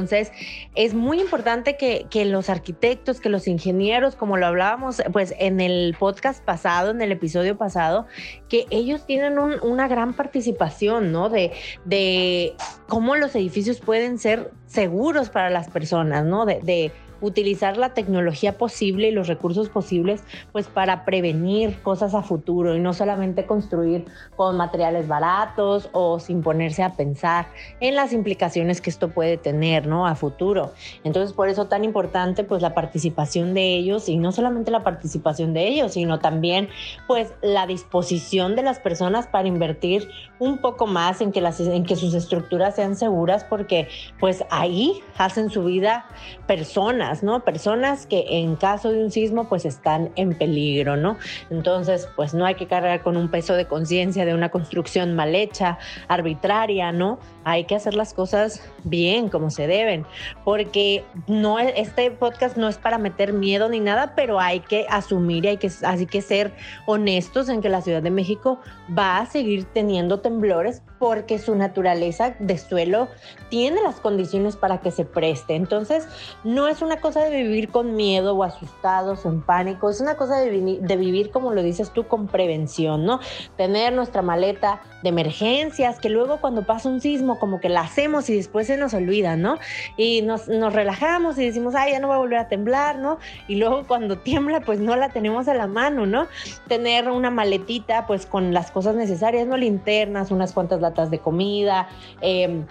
es 0.76 0.94
muy 0.94 1.22
importante 1.22 1.78
que, 1.78 2.26
los 2.26 2.50
arquitectos, 2.50 3.20
que 3.20 3.30
los 3.30 3.48
ingenieros, 3.48 4.16
como 4.16 4.38
lo 4.38 4.48
hablábamos 4.48 5.02
pues 5.12 5.34
en 5.40 5.60
el 5.60 5.96
podcast 5.98 6.44
pasado, 6.44 6.92
en 6.92 7.02
el 7.02 7.12
episodio 7.12 7.58
pasado, 7.58 8.06
que 8.50 8.66
ellos 8.70 9.06
tienen 9.06 9.38
una 9.38 9.88
gran 9.88 10.14
participación, 10.14 11.12
¿no? 11.12 11.30
De, 11.30 11.52
de 11.86 12.56
cómo 12.88 13.16
los 13.16 13.36
edificios 13.36 13.80
pueden 13.80 14.20
ser 14.20 14.52
seguros 14.66 15.30
para 15.30 15.50
las 15.50 15.70
personas, 15.70 16.26
¿no? 16.26 16.46
de 16.46 16.92
utilizar 17.22 17.78
la 17.78 17.94
tecnología 17.94 18.58
posible 18.58 19.10
y 19.10 19.12
los 19.12 19.28
recursos 19.28 19.70
posibles 19.70 20.24
pues 20.52 20.68
para 20.68 21.06
prevenir 21.06 21.82
cosas 21.82 22.14
a 22.14 22.22
futuro 22.22 22.76
y 22.76 22.80
no 22.80 22.94
solamente 22.94 23.46
construir 23.46 24.06
con 24.36 24.58
materiales 24.58 25.08
baratos 25.08 25.90
o 25.94 26.20
sin 26.20 26.42
ponerse 26.42 26.84
a 26.84 26.94
pensar 26.94 27.48
en 27.80 27.96
las 27.96 28.14
implicaciones 28.14 28.82
que 28.82 28.90
esto 28.90 29.10
puede 29.10 29.38
tener, 29.38 29.88
¿no? 29.88 30.08
a 30.08 30.16
futuro. 30.16 30.74
Entonces, 31.04 31.34
por 31.34 31.50
eso 31.50 31.68
tan 31.68 31.84
importante 31.84 32.44
pues 32.44 32.62
la 32.62 32.74
participación 32.74 33.54
de 33.54 33.76
ellos 33.76 34.10
y 34.10 34.18
no 34.18 34.32
solamente 34.32 34.72
la 34.72 34.84
participación 34.84 35.54
de 35.54 35.68
ellos, 35.68 35.94
sino 35.94 36.20
también 36.20 36.70
pues 37.08 37.34
la 37.42 37.68
disposición 37.68 38.56
de 38.56 38.64
las 38.64 38.80
personas 38.80 39.28
para 39.28 39.48
invertir 39.48 40.10
un 40.40 40.60
poco 40.60 40.88
más 40.88 41.22
en 41.22 41.32
que 41.32 41.42
las 41.42 41.60
en 41.60 41.84
que 41.84 41.96
sus 41.96 42.14
estructuras 42.14 42.76
sean 42.76 42.96
seguras 42.96 43.44
porque 43.44 43.88
pues 44.20 44.46
ahí 44.52 45.02
hacen 45.18 45.50
su 45.50 45.64
vida 45.64 46.06
personas 46.46 47.07
¿no? 47.24 47.44
Personas 47.44 48.06
que 48.06 48.26
en 48.30 48.56
caso 48.56 48.92
de 48.92 49.04
un 49.04 49.12
sismo 49.12 49.48
pues 49.48 49.66
están 49.66 50.12
en 50.16 50.34
peligro, 50.34 50.98
¿no? 50.98 51.18
Entonces, 51.50 52.08
pues 52.16 52.34
no 52.34 52.46
hay 52.46 52.56
que 52.56 52.68
cargar 52.68 53.02
con 53.02 53.18
un 53.18 53.30
peso 53.30 53.54
de 53.54 53.66
conciencia 53.66 54.26
de 54.26 54.34
una 54.34 54.50
construcción 54.50 55.16
mal 55.16 55.36
hecha, 55.36 55.78
arbitraria, 56.08 56.92
¿no? 56.92 57.20
Hay 57.44 57.64
que 57.66 57.76
hacer 57.76 57.96
las 57.96 58.14
cosas 58.14 58.62
bien, 58.84 59.30
como 59.30 59.50
se 59.50 59.68
deben, 59.68 60.06
porque 60.44 61.04
no 61.28 61.60
este 61.60 62.12
podcast 62.12 62.58
no 62.58 62.68
es 62.68 62.78
para 62.78 62.98
meter 62.98 63.34
miedo 63.34 63.70
ni 63.70 63.80
nada, 63.80 64.14
pero 64.16 64.40
hay 64.40 64.60
que 64.60 64.86
asumir 64.90 65.46
y 65.46 65.50
hay 65.50 65.58
que 65.58 65.72
así 65.84 66.06
que 66.06 66.22
ser 66.22 66.54
honestos 66.86 67.50
en 67.50 67.62
que 67.62 67.70
la 67.70 67.82
Ciudad 67.82 68.02
de 68.02 68.12
México 68.12 68.60
va 68.98 69.20
a 69.20 69.26
seguir 69.26 69.66
teniendo 69.66 70.20
temblores 70.20 70.82
porque 71.00 71.40
su 71.40 71.56
naturaleza 71.56 72.36
de 72.40 72.58
suelo 72.58 73.08
tiene 73.50 73.82
las 73.82 74.00
condiciones 74.00 74.56
para 74.56 74.82
que 74.82 74.92
se 74.92 75.06
preste. 75.06 75.56
Entonces, 75.56 76.08
no 76.44 76.68
es 76.68 76.82
una 76.82 76.97
cosa 76.98 77.24
de 77.24 77.44
vivir 77.44 77.70
con 77.70 77.96
miedo 77.96 78.36
o 78.36 78.44
asustados 78.44 79.26
o 79.26 79.30
en 79.30 79.42
pánico, 79.42 79.90
es 79.90 80.02
una 80.02 80.16
cosa 80.16 80.40
de, 80.40 80.98
vivir, 80.98 81.32
como 81.32 81.54
lo 81.54 81.64
dices 81.64 81.92
tú, 81.92 82.08
con 82.08 82.28
prevención, 82.28 83.06
¿no? 83.06 83.20
Tener 83.56 83.94
nuestra 83.94 84.22
maleta 84.22 84.82
de 85.04 85.10
emergencias, 85.10 86.00
que 86.00 86.10
luego 86.10 86.40
cuando 86.42 86.64
pasa 86.66 86.90
un 86.90 87.02
sismo, 87.02 87.40
como 87.40 87.60
que 87.60 87.70
la 87.70 87.82
hacemos 87.82 88.30
y 88.30 88.36
después 88.36 88.68
se 88.68 88.78
nos 88.78 88.94
olvida, 88.94 89.36
¿no? 89.36 89.58
Y 89.96 90.22
nos, 90.22 90.48
nos 90.48 90.74
relajamos 90.74 91.38
y 91.38 91.46
decimos, 91.46 91.76
ay, 91.76 91.94
ya 91.94 92.00
no 92.00 92.08
va 92.08 92.16
a 92.16 92.20
volver 92.20 92.40
a 92.40 92.48
temblar, 92.48 92.98
¿no? 92.98 93.20
Y 93.48 93.56
luego 93.56 93.86
cuando 93.88 94.18
tiembla, 94.18 94.62
pues 94.62 94.80
no 94.80 94.96
la 94.96 95.10
tenemos 95.10 95.48
a 95.48 95.54
la 95.54 95.68
mano, 95.68 96.06
¿no? 96.06 96.28
Tener 96.68 97.10
una 97.10 97.32
maletita, 97.32 98.08
pues 98.08 98.26
con 98.26 98.54
las 98.54 98.72
cosas 98.72 98.96
necesarias, 98.96 99.48
¿no? 99.48 99.58
Linternas, 99.58 100.32
unas 100.32 100.54
cuantas 100.54 100.82
latas 100.82 101.12
de 101.12 101.20
comida, 101.20 101.88
eh, 102.22 102.64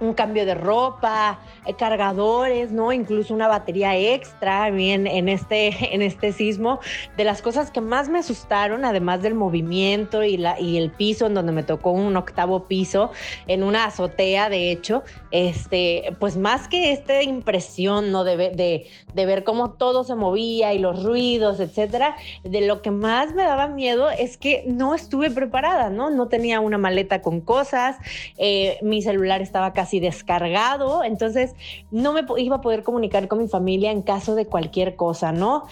un 0.00 0.14
cambio 0.14 0.44
de 0.46 0.54
ropa, 0.54 1.40
eh, 1.66 1.74
cargadores, 1.74 2.72
¿no? 2.72 2.92
Incluso 2.92 3.34
una 3.34 3.48
batería 3.48 3.96
extra 3.96 4.70
bien 4.70 5.06
en 5.06 5.28
este, 5.28 5.68
en 5.94 6.02
este 6.02 6.32
sismo. 6.32 6.80
De 7.16 7.24
las 7.24 7.42
cosas 7.42 7.70
que 7.70 7.80
más 7.80 8.08
me 8.08 8.18
asustaron, 8.18 8.84
además 8.84 9.22
del 9.22 9.34
movimiento 9.34 10.22
y, 10.22 10.36
la, 10.36 10.58
y 10.60 10.78
el 10.78 10.90
piso, 10.90 11.26
en 11.26 11.34
donde 11.34 11.52
me 11.52 11.62
tocó 11.62 11.92
un 11.92 12.16
octavo 12.16 12.64
piso, 12.64 13.10
en 13.46 13.62
una 13.62 13.86
azotea, 13.86 14.48
de 14.48 14.70
hecho, 14.70 15.02
este, 15.30 16.16
pues 16.18 16.36
más 16.36 16.68
que 16.68 16.92
esta 16.92 17.22
impresión, 17.22 18.10
¿no? 18.10 18.24
De, 18.24 18.36
de, 18.36 18.86
de 19.14 19.26
ver 19.26 19.44
cómo 19.44 19.72
todo 19.72 20.04
se 20.04 20.14
movía 20.14 20.74
y 20.74 20.78
los 20.78 21.02
ruidos, 21.02 21.60
etcétera, 21.60 22.16
de 22.42 22.60
lo 22.62 22.82
que 22.82 22.90
más 22.90 23.34
me 23.34 23.44
daba 23.44 23.68
miedo 23.68 24.10
es 24.10 24.36
que 24.36 24.64
no 24.66 24.94
estuve 24.94 25.30
preparada, 25.30 25.90
¿no? 25.90 26.10
No 26.10 26.28
tenía 26.28 26.60
una 26.60 26.78
maleta 26.78 27.22
con 27.22 27.40
cosas, 27.40 27.96
eh, 28.36 28.78
mi 28.82 29.02
celular 29.02 29.42
estaba 29.42 29.72
casi 29.72 29.83
descargado, 29.92 31.04
entonces 31.04 31.54
no 31.90 32.12
me 32.12 32.24
iba 32.38 32.56
a 32.56 32.60
poder 32.60 32.82
comunicar 32.82 33.28
con 33.28 33.38
mi 33.38 33.48
familia 33.48 33.90
en 33.90 34.02
caso 34.02 34.34
de 34.34 34.46
cualquier 34.46 34.96
cosa, 34.96 35.32
¿no? 35.32 35.64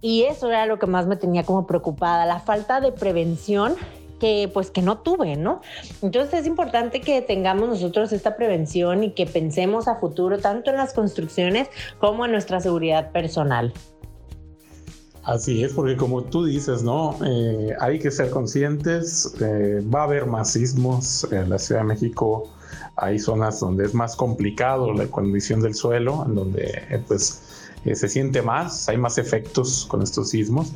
Y 0.00 0.24
eso 0.24 0.48
era 0.48 0.66
lo 0.66 0.78
que 0.78 0.86
más 0.86 1.06
me 1.06 1.16
tenía 1.16 1.44
como 1.44 1.66
preocupada, 1.66 2.26
la 2.26 2.40
falta 2.40 2.80
de 2.80 2.92
prevención 2.92 3.74
que 4.20 4.50
pues 4.52 4.70
que 4.70 4.82
no 4.82 4.98
tuve, 4.98 5.36
¿no? 5.36 5.60
Entonces 6.02 6.40
es 6.40 6.46
importante 6.46 7.00
que 7.00 7.22
tengamos 7.22 7.68
nosotros 7.68 8.12
esta 8.12 8.36
prevención 8.36 9.04
y 9.04 9.10
que 9.10 9.26
pensemos 9.26 9.88
a 9.88 9.96
futuro 9.96 10.38
tanto 10.38 10.70
en 10.70 10.76
las 10.76 10.92
construcciones 10.92 11.68
como 11.98 12.24
en 12.24 12.32
nuestra 12.32 12.60
seguridad 12.60 13.12
personal. 13.12 13.72
Así 15.26 15.64
es, 15.64 15.72
porque 15.72 15.96
como 15.96 16.22
tú 16.22 16.44
dices, 16.44 16.84
¿no? 16.84 17.16
Eh, 17.26 17.74
hay 17.80 17.98
que 17.98 18.12
ser 18.12 18.30
conscientes, 18.30 19.34
eh, 19.40 19.82
va 19.92 20.02
a 20.02 20.04
haber 20.04 20.26
más 20.26 20.52
sismos 20.52 21.26
en 21.32 21.50
la 21.50 21.58
Ciudad 21.58 21.80
de 21.80 21.88
México, 21.88 22.48
hay 22.96 23.18
zonas 23.18 23.60
donde 23.60 23.84
es 23.84 23.94
más 23.94 24.16
complicado 24.16 24.92
la 24.92 25.06
condición 25.06 25.60
del 25.60 25.74
suelo, 25.74 26.24
en 26.26 26.34
donde 26.34 26.86
eh, 26.90 27.02
pues 27.06 27.42
se 27.94 28.08
siente 28.08 28.42
más, 28.42 28.88
hay 28.88 28.96
más 28.96 29.18
efectos 29.18 29.86
con 29.88 30.02
estos 30.02 30.30
sismos. 30.30 30.72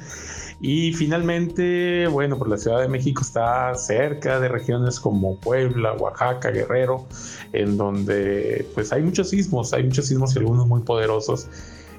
Y 0.61 0.93
finalmente, 0.93 2.07
bueno, 2.09 2.37
pues 2.37 2.51
la 2.51 2.59
Ciudad 2.59 2.81
de 2.81 2.89
México 2.89 3.23
está 3.23 3.75
cerca 3.75 4.39
de 4.39 4.49
regiones 4.49 5.01
como 5.01 5.37
Puebla, 5.37 5.95
Oaxaca, 5.95 6.51
Guerrero, 6.51 7.07
en 7.53 7.79
donde 7.79 8.69
pues 8.75 8.93
hay 8.93 9.03
muchos 9.03 9.31
sismos, 9.31 9.73
hay 9.73 9.85
muchos 9.85 10.07
sismos 10.07 10.37
y 10.37 10.39
algunos 10.39 10.67
muy 10.67 10.83
poderosos 10.83 11.49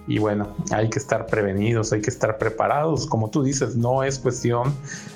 y 0.08 0.18
bueno, 0.18 0.56
hay 0.72 0.90
que 0.90 1.00
estar 1.00 1.28
prevenidos, 1.28 1.94
hay 1.94 2.02
que 2.02 2.10
estar 2.10 2.38
preparados. 2.38 3.06
Como 3.06 3.30
tú 3.30 3.44
dices, 3.44 3.76
no 3.76 4.04
es 4.04 4.18
cuestión 4.20 4.74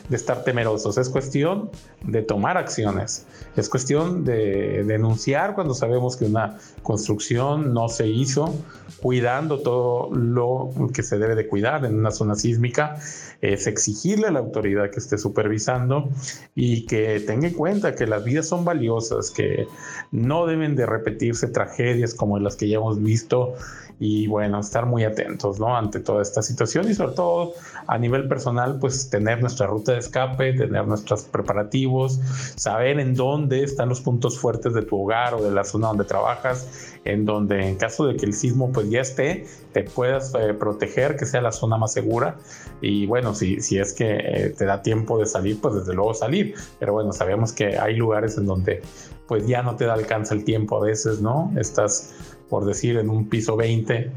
de 0.10 0.16
estar 0.16 0.44
temerosos, 0.44 0.98
es 0.98 1.10
cuestión 1.10 1.70
de 2.04 2.22
tomar 2.22 2.58
acciones, 2.58 3.26
es 3.56 3.68
cuestión 3.68 4.24
de 4.24 4.84
denunciar 4.84 5.56
cuando 5.56 5.74
sabemos 5.74 6.16
que 6.16 6.26
una 6.26 6.58
construcción 6.84 7.74
no 7.74 7.90
se 7.90 8.08
hizo, 8.08 8.54
cuidando 9.02 9.60
todo 9.60 10.14
lo 10.14 10.70
que 10.94 11.02
se 11.02 11.18
debe 11.18 11.36
de 11.36 11.48
cuidar 11.48 11.84
en 11.86 11.96
una 11.96 12.12
zona 12.12 12.36
sísmica, 12.36 12.98
es 13.42 13.68
exigirle 13.68 14.28
a 14.28 14.32
la 14.32 14.40
autoridad 14.40 14.92
que 14.92 15.00
esté 15.00 15.18
supervisando 15.18 16.10
y 16.54 16.86
que 16.86 17.20
tenga 17.20 17.48
en 17.48 17.54
cuenta 17.54 17.96
que 17.96 18.06
las 18.06 18.24
vidas 18.24 18.48
son 18.48 18.66
valiosas, 18.66 19.32
que 19.32 19.68
no 20.12 20.46
deben 20.46 20.76
de 20.76 20.86
repetirse 20.86 21.48
tragedias 21.48 22.14
como 22.14 22.40
las 22.40 22.56
que 22.56 22.70
ya 22.70 22.78
hemos 22.78 23.02
visto 23.02 23.56
y 24.00 24.28
bueno, 24.28 24.60
estar 24.60 24.86
muy 24.86 25.04
atentos, 25.04 25.60
¿no? 25.60 25.76
Ante 25.76 26.00
toda 26.00 26.22
esta 26.22 26.42
situación 26.42 26.90
y 26.90 26.94
sobre 26.94 27.14
todo 27.14 27.54
a 27.88 27.98
nivel 27.98 28.28
personal, 28.28 28.78
pues 28.80 29.10
tener 29.10 29.42
nuestra 29.42 29.68
ruta 29.68 29.94
de 29.94 30.00
escape, 30.00 30.54
tener 30.54 30.88
nuestros 30.88 31.24
preparativos, 31.24 32.20
saber 32.56 33.00
en 33.00 33.16
dónde 33.16 33.64
están 33.64 33.90
los 33.90 34.02
puntos 34.02 34.38
fuertes 34.38 34.74
de 34.74 34.82
tu 34.82 35.02
hogar 35.02 35.34
o 35.34 35.44
de 35.44 35.52
la 35.52 35.64
zona 35.64 35.88
donde 35.88 36.04
trabajas, 36.04 36.98
en 37.06 37.26
donde 37.26 37.68
en 37.68 37.76
caso 37.76 38.08
de 38.08 38.18
que 38.18 38.26
el 38.26 38.34
sismo 38.34 38.72
pues 38.72 38.90
ya 38.90 39.02
esté, 39.02 39.46
te 39.72 39.84
puedas 39.84 40.34
eh, 40.36 40.54
proteger, 40.54 41.16
que 41.16 41.26
sea 41.26 41.42
la 41.42 41.52
zona 41.52 41.78
más 41.78 41.94
segura 41.94 42.38
y 42.82 43.06
bueno, 43.06 43.34
si, 43.34 43.62
si 43.62 43.80
es 43.80 43.94
que 43.94 44.16
eh, 44.18 44.54
te 44.58 44.66
da 44.66 44.82
tiempo 44.82 45.18
de 45.18 45.26
salir, 45.26 45.60
pues 45.62 45.76
desde 45.76 45.94
luego 45.94 46.14
salir, 46.14 46.56
pero 46.80 46.94
bueno, 46.94 47.14
sabemos 47.14 47.54
que 47.54 47.78
hay 47.78 47.96
lugares 47.96 48.38
en 48.38 48.46
donde 48.46 48.82
pues 49.28 49.48
ya 49.48 49.64
no 49.64 49.76
te 49.76 49.86
da 49.86 49.94
alcanza 49.94 50.34
el 50.34 50.44
tiempo 50.44 50.78
a 50.78 50.86
veces, 50.86 51.22
¿no? 51.22 51.52
Estás, 51.58 52.14
por 52.50 52.66
decir, 52.66 52.98
en 52.98 53.10
un 53.10 53.30
piso 53.30 53.56
20 53.56 54.12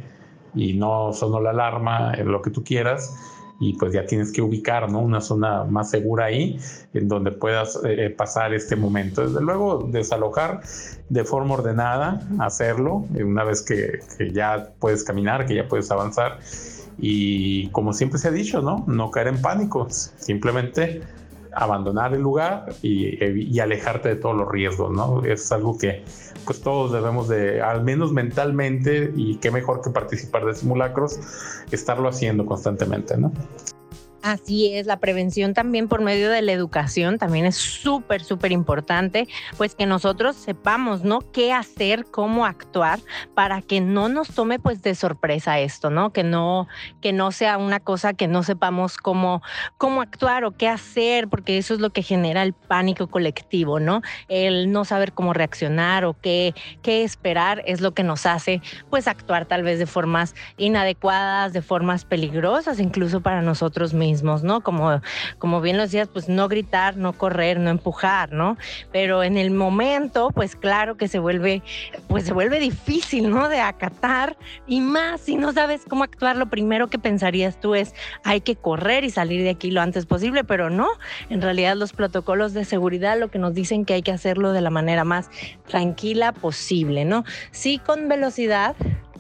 y 0.54 0.74
no 0.74 1.12
sonó 1.12 1.40
la 1.40 1.50
alarma, 1.50 2.14
en 2.14 2.30
lo 2.30 2.42
que 2.42 2.50
tú 2.50 2.64
quieras, 2.64 3.14
y 3.60 3.74
pues 3.74 3.92
ya 3.92 4.06
tienes 4.06 4.32
que 4.32 4.40
ubicar 4.40 4.90
¿no? 4.90 5.00
una 5.00 5.20
zona 5.20 5.64
más 5.64 5.90
segura 5.90 6.26
ahí 6.26 6.58
en 6.94 7.08
donde 7.08 7.32
puedas 7.32 7.78
eh, 7.84 8.10
pasar 8.16 8.54
este 8.54 8.76
momento. 8.76 9.26
Desde 9.26 9.40
luego, 9.40 9.88
desalojar 9.90 10.60
de 11.08 11.24
forma 11.24 11.54
ordenada, 11.54 12.20
hacerlo 12.38 13.04
una 13.14 13.44
vez 13.44 13.62
que, 13.62 13.98
que, 14.16 14.30
ya 14.30 14.72
puedes 14.78 15.02
caminar, 15.02 15.46
que 15.46 15.56
ya 15.56 15.66
puedes 15.66 15.90
avanzar 15.90 16.38
y 16.98 17.68
como 17.68 17.92
siempre 17.92 18.18
se 18.18 18.28
ha 18.28 18.32
dicho, 18.32 18.60
¿no? 18.60 18.84
No 18.86 19.10
caer 19.10 19.28
en 19.28 19.40
pánico, 19.40 19.86
simplemente 19.90 21.02
abandonar 21.58 22.14
el 22.14 22.22
lugar 22.22 22.66
y, 22.82 23.58
alejarte 23.58 24.10
de 24.10 24.16
todos 24.16 24.36
los 24.36 24.48
riesgos, 24.48 24.92
¿no? 24.92 25.24
Es 25.24 25.50
algo 25.50 25.76
que 25.76 26.04
pues 26.44 26.60
todos 26.60 26.92
debemos 26.92 27.28
de, 27.28 27.60
al 27.60 27.82
menos 27.82 28.12
mentalmente, 28.12 29.12
y 29.16 29.36
qué 29.36 29.50
mejor 29.50 29.82
que 29.82 29.90
participar 29.90 30.44
de 30.46 30.54
simulacros, 30.54 31.18
estarlo 31.70 32.08
haciendo 32.08 32.46
constantemente, 32.46 33.16
¿no? 33.16 33.32
Así 34.28 34.74
es, 34.74 34.84
la 34.84 35.00
prevención 35.00 35.54
también 35.54 35.88
por 35.88 36.02
medio 36.02 36.28
de 36.28 36.42
la 36.42 36.52
educación 36.52 37.16
también 37.16 37.46
es 37.46 37.56
súper, 37.56 38.22
súper 38.22 38.52
importante, 38.52 39.26
pues 39.56 39.74
que 39.74 39.86
nosotros 39.86 40.36
sepamos, 40.36 41.02
¿no? 41.02 41.20
Qué 41.32 41.50
hacer, 41.54 42.04
cómo 42.10 42.44
actuar 42.44 43.00
para 43.34 43.62
que 43.62 43.80
no 43.80 44.10
nos 44.10 44.28
tome 44.28 44.58
pues 44.58 44.82
de 44.82 44.94
sorpresa 44.94 45.60
esto, 45.60 45.88
¿no? 45.88 46.12
Que 46.12 46.24
no, 46.24 46.68
que 47.00 47.14
no 47.14 47.32
sea 47.32 47.56
una 47.56 47.80
cosa 47.80 48.12
que 48.12 48.28
no 48.28 48.42
sepamos 48.42 48.98
cómo, 48.98 49.40
cómo 49.78 50.02
actuar 50.02 50.44
o 50.44 50.50
qué 50.50 50.68
hacer, 50.68 51.28
porque 51.28 51.56
eso 51.56 51.72
es 51.72 51.80
lo 51.80 51.88
que 51.88 52.02
genera 52.02 52.42
el 52.42 52.52
pánico 52.52 53.06
colectivo, 53.06 53.80
¿no? 53.80 54.02
El 54.28 54.72
no 54.72 54.84
saber 54.84 55.14
cómo 55.14 55.32
reaccionar 55.32 56.04
o 56.04 56.12
qué, 56.12 56.54
qué 56.82 57.02
esperar 57.02 57.62
es 57.64 57.80
lo 57.80 57.92
que 57.92 58.02
nos 58.02 58.26
hace 58.26 58.60
pues 58.90 59.08
actuar 59.08 59.46
tal 59.46 59.62
vez 59.62 59.78
de 59.78 59.86
formas 59.86 60.34
inadecuadas, 60.58 61.54
de 61.54 61.62
formas 61.62 62.04
peligrosas, 62.04 62.78
incluso 62.78 63.22
para 63.22 63.40
nosotros 63.40 63.94
mismos. 63.94 64.17
¿No? 64.22 64.60
Como, 64.60 65.00
como 65.38 65.60
bien 65.60 65.76
lo 65.76 65.84
decías, 65.84 66.08
pues 66.08 66.28
no 66.28 66.48
gritar, 66.48 66.96
no 66.96 67.12
correr, 67.12 67.58
no 67.60 67.70
empujar, 67.70 68.32
¿no? 68.32 68.56
Pero 68.92 69.22
en 69.22 69.36
el 69.36 69.50
momento, 69.50 70.30
pues 70.34 70.56
claro 70.56 70.96
que 70.96 71.08
se 71.08 71.18
vuelve, 71.18 71.62
pues 72.08 72.24
se 72.24 72.32
vuelve 72.32 72.60
difícil, 72.60 73.30
¿no? 73.30 73.48
De 73.48 73.60
acatar 73.60 74.36
y 74.66 74.80
más 74.80 75.20
si 75.20 75.36
no 75.36 75.52
sabes 75.52 75.82
cómo 75.88 76.04
actuar, 76.04 76.36
lo 76.36 76.48
primero 76.48 76.88
que 76.88 76.98
pensarías 76.98 77.60
tú 77.60 77.74
es, 77.74 77.94
hay 78.24 78.40
que 78.40 78.56
correr 78.56 79.04
y 79.04 79.10
salir 79.10 79.42
de 79.42 79.50
aquí 79.50 79.70
lo 79.70 79.80
antes 79.80 80.06
posible, 80.06 80.44
pero 80.44 80.70
no, 80.70 80.88
en 81.30 81.42
realidad 81.42 81.76
los 81.76 81.92
protocolos 81.92 82.54
de 82.54 82.64
seguridad 82.64 83.18
lo 83.18 83.28
que 83.28 83.38
nos 83.38 83.54
dicen 83.54 83.84
que 83.84 83.94
hay 83.94 84.02
que 84.02 84.12
hacerlo 84.12 84.52
de 84.52 84.60
la 84.60 84.70
manera 84.70 85.04
más 85.04 85.30
tranquila 85.66 86.32
posible, 86.32 87.04
¿no? 87.04 87.24
Sí 87.50 87.78
con 87.78 88.08
velocidad, 88.08 88.76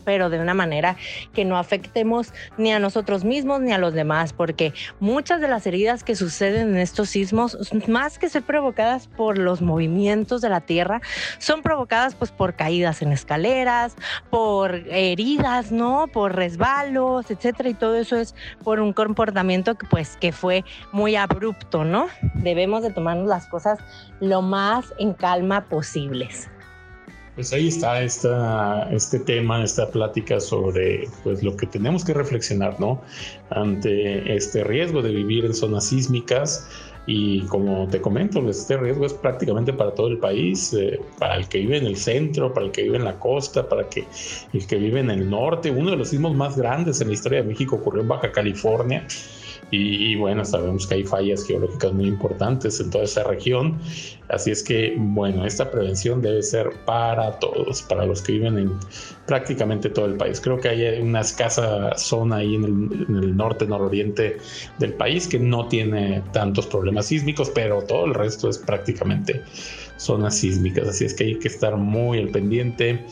pero 0.08 0.30
de 0.30 0.40
una 0.40 0.54
manera 0.54 0.96
que 1.34 1.44
no 1.44 1.58
afectemos 1.58 2.32
ni 2.56 2.72
a 2.72 2.78
nosotros 2.78 3.24
mismos 3.24 3.60
ni 3.60 3.74
a 3.74 3.78
los 3.78 3.92
demás, 3.92 4.32
porque 4.32 4.72
muchas 5.00 5.38
de 5.42 5.48
las 5.48 5.66
heridas 5.66 6.02
que 6.02 6.16
suceden 6.16 6.70
en 6.70 6.76
estos 6.78 7.10
sismos, 7.10 7.58
más 7.88 8.18
que 8.18 8.30
ser 8.30 8.42
provocadas 8.42 9.06
por 9.06 9.36
los 9.36 9.60
movimientos 9.60 10.40
de 10.40 10.48
la 10.48 10.62
tierra, 10.62 11.02
son 11.38 11.60
provocadas 11.60 12.14
pues 12.14 12.30
por 12.30 12.54
caídas 12.54 13.02
en 13.02 13.12
escaleras, 13.12 13.96
por 14.30 14.76
heridas, 14.88 15.72
¿no? 15.72 16.06
Por 16.06 16.34
resbalos, 16.34 17.30
etcétera, 17.30 17.68
y 17.68 17.74
todo 17.74 17.94
eso 17.94 18.16
es 18.16 18.34
por 18.64 18.80
un 18.80 18.94
comportamiento 18.94 19.74
que 19.74 19.86
pues 19.88 20.16
que 20.16 20.32
fue 20.32 20.64
muy 20.90 21.16
abrupto, 21.16 21.84
¿no? 21.84 22.06
Debemos 22.32 22.82
de 22.82 22.94
tomarnos 22.94 23.28
las 23.28 23.46
cosas 23.46 23.78
lo 24.20 24.40
más 24.40 24.86
en 24.98 25.12
calma 25.12 25.66
posibles. 25.68 26.48
Pues 27.38 27.52
ahí 27.52 27.68
está 27.68 28.02
esta, 28.02 28.90
este 28.90 29.20
tema, 29.20 29.62
esta 29.62 29.88
plática 29.88 30.40
sobre 30.40 31.08
pues, 31.22 31.40
lo 31.44 31.56
que 31.56 31.68
tenemos 31.68 32.04
que 32.04 32.12
reflexionar, 32.12 32.80
¿no? 32.80 33.00
Ante 33.50 34.34
este 34.34 34.64
riesgo 34.64 35.02
de 35.02 35.12
vivir 35.12 35.44
en 35.44 35.54
zonas 35.54 35.86
sísmicas. 35.86 36.68
Y 37.06 37.42
como 37.42 37.86
te 37.86 38.00
comento, 38.00 38.42
pues, 38.42 38.58
este 38.58 38.76
riesgo 38.76 39.06
es 39.06 39.12
prácticamente 39.14 39.72
para 39.72 39.94
todo 39.94 40.08
el 40.08 40.18
país, 40.18 40.74
eh, 40.74 40.98
para 41.20 41.36
el 41.36 41.48
que 41.48 41.58
vive 41.58 41.76
en 41.76 41.86
el 41.86 41.96
centro, 41.96 42.52
para 42.52 42.66
el 42.66 42.72
que 42.72 42.82
vive 42.82 42.96
en 42.96 43.04
la 43.04 43.20
costa, 43.20 43.68
para 43.68 43.88
que, 43.88 44.04
el 44.52 44.66
que 44.66 44.74
vive 44.74 44.98
en 44.98 45.12
el 45.12 45.30
norte. 45.30 45.70
Uno 45.70 45.92
de 45.92 45.96
los 45.96 46.08
sismos 46.08 46.34
más 46.34 46.56
grandes 46.56 47.00
en 47.00 47.06
la 47.06 47.14
historia 47.14 47.42
de 47.42 47.46
México 47.46 47.76
ocurrió 47.76 48.02
en 48.02 48.08
Baja 48.08 48.32
California 48.32 49.06
y, 49.70 50.14
bueno, 50.16 50.44
sabemos 50.44 50.86
que 50.86 50.94
hay 50.94 51.04
fallas 51.04 51.46
geológicas 51.46 51.92
muy 51.92 52.06
importantes 52.06 52.80
en 52.80 52.90
toda 52.90 53.04
esa 53.04 53.22
región. 53.24 53.78
Así 54.28 54.50
es 54.50 54.62
que, 54.62 54.94
bueno, 54.98 55.46
esta 55.46 55.70
prevención 55.70 56.20
debe 56.20 56.42
ser 56.42 56.70
para 56.84 57.38
todos, 57.38 57.82
para 57.82 58.04
los 58.04 58.20
que 58.22 58.32
viven 58.32 58.58
en 58.58 58.72
prácticamente 59.26 59.88
todo 59.88 60.06
el 60.06 60.14
país. 60.14 60.40
Creo 60.40 60.58
que 60.58 60.68
hay 60.68 61.00
una 61.00 61.20
escasa 61.20 61.96
zona 61.96 62.36
ahí 62.36 62.54
en 62.54 62.64
el, 62.64 63.06
en 63.08 63.36
norte, 63.36 63.66
nororiente 63.66 64.38
del 64.78 64.92
país 64.94 65.26
que 65.26 65.38
no 65.38 65.68
tiene 65.68 66.22
tantos 66.32 66.66
problemas 66.66 67.06
sísmicos, 67.06 67.50
pero 67.54 67.82
todo 67.82 68.04
el 68.04 68.14
resto 68.14 68.48
es 68.48 68.58
prácticamente 68.58 69.42
zonas 69.96 70.36
sísmicas. 70.36 70.88
Así 70.88 71.04
es 71.04 71.14
que 71.14 71.24
hay 71.24 71.38
que 71.38 71.48
estar 71.48 71.76
muy 71.76 72.18
al 72.18 72.28
pendiente 72.28 73.04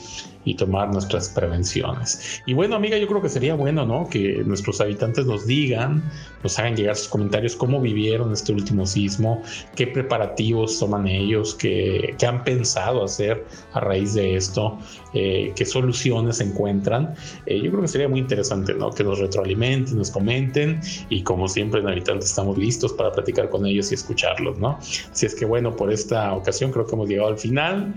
y 0.47 0.55
tomar 0.55 0.91
nuestras 0.93 1.29
prevenciones. 1.29 2.41
Y 2.47 2.55
bueno, 2.55 2.77
amiga, 2.77 2.97
yo 2.97 3.07
creo 3.09 3.21
que 3.21 3.29
sería 3.29 3.55
bueno, 3.55 3.85
¿no? 3.85 4.09
Que 4.09 4.43
nuestros 4.45 4.81
habitantes 4.81 5.27
nos 5.27 5.47
digan, 5.47 6.03
nos 6.43 6.59
hagan 6.59 6.77
llegar 6.77 6.97
sus 6.97 7.09
comentarios 7.09 7.57
cómo 7.57 7.81
vivieron 7.81 8.33
este 8.33 8.53
último 8.53 8.87
sismo, 8.87 9.43
qué 9.75 9.89
preparativos 9.89 10.79
toman 10.79 11.06
ellos, 11.09 11.55
qué, 11.55 12.15
qué 12.19 12.27
han 12.27 12.45
pensado 12.45 13.05
hacer 13.05 13.45
a 13.73 13.81
raíz 13.81 14.15
de 14.15 14.37
esto, 14.37 14.79
eh, 15.15 15.53
qué 15.55 15.65
soluciones 15.65 16.41
encuentran. 16.41 17.15
Eh, 17.47 17.61
yo 17.63 17.71
creo 17.71 17.83
que 17.83 17.89
sería 17.89 18.09
muy 18.09 18.21
interesante, 18.21 18.75
¿no? 18.75 18.91
Que 18.91 19.05
nos 19.05 19.19
retroalimenten, 19.19 19.97
nos 19.97 20.11
comenten 20.11 20.81
y 21.09 21.23
como 21.23 21.49
siempre 21.49 21.81
en 21.81 21.89
Habitantes 21.89 22.31
estamos 22.31 22.59
listos 22.59 22.93
para 22.93 23.13
platicar 23.13 23.49
con 23.49 23.67
ellos 23.67 23.91
y 23.93 23.95
escucharlos, 23.95 24.59
¿no? 24.59 24.79
Así 24.79 25.27
es 25.27 25.35
que 25.35 25.45
bueno, 25.45 25.75
por 25.75 25.93
esta 25.93 26.33
ocasión 26.35 26.73
creo 26.73 26.87
que 26.87 26.95
hemos 26.95 27.09
llegado 27.09 27.29
al 27.29 27.39
final. 27.39 27.95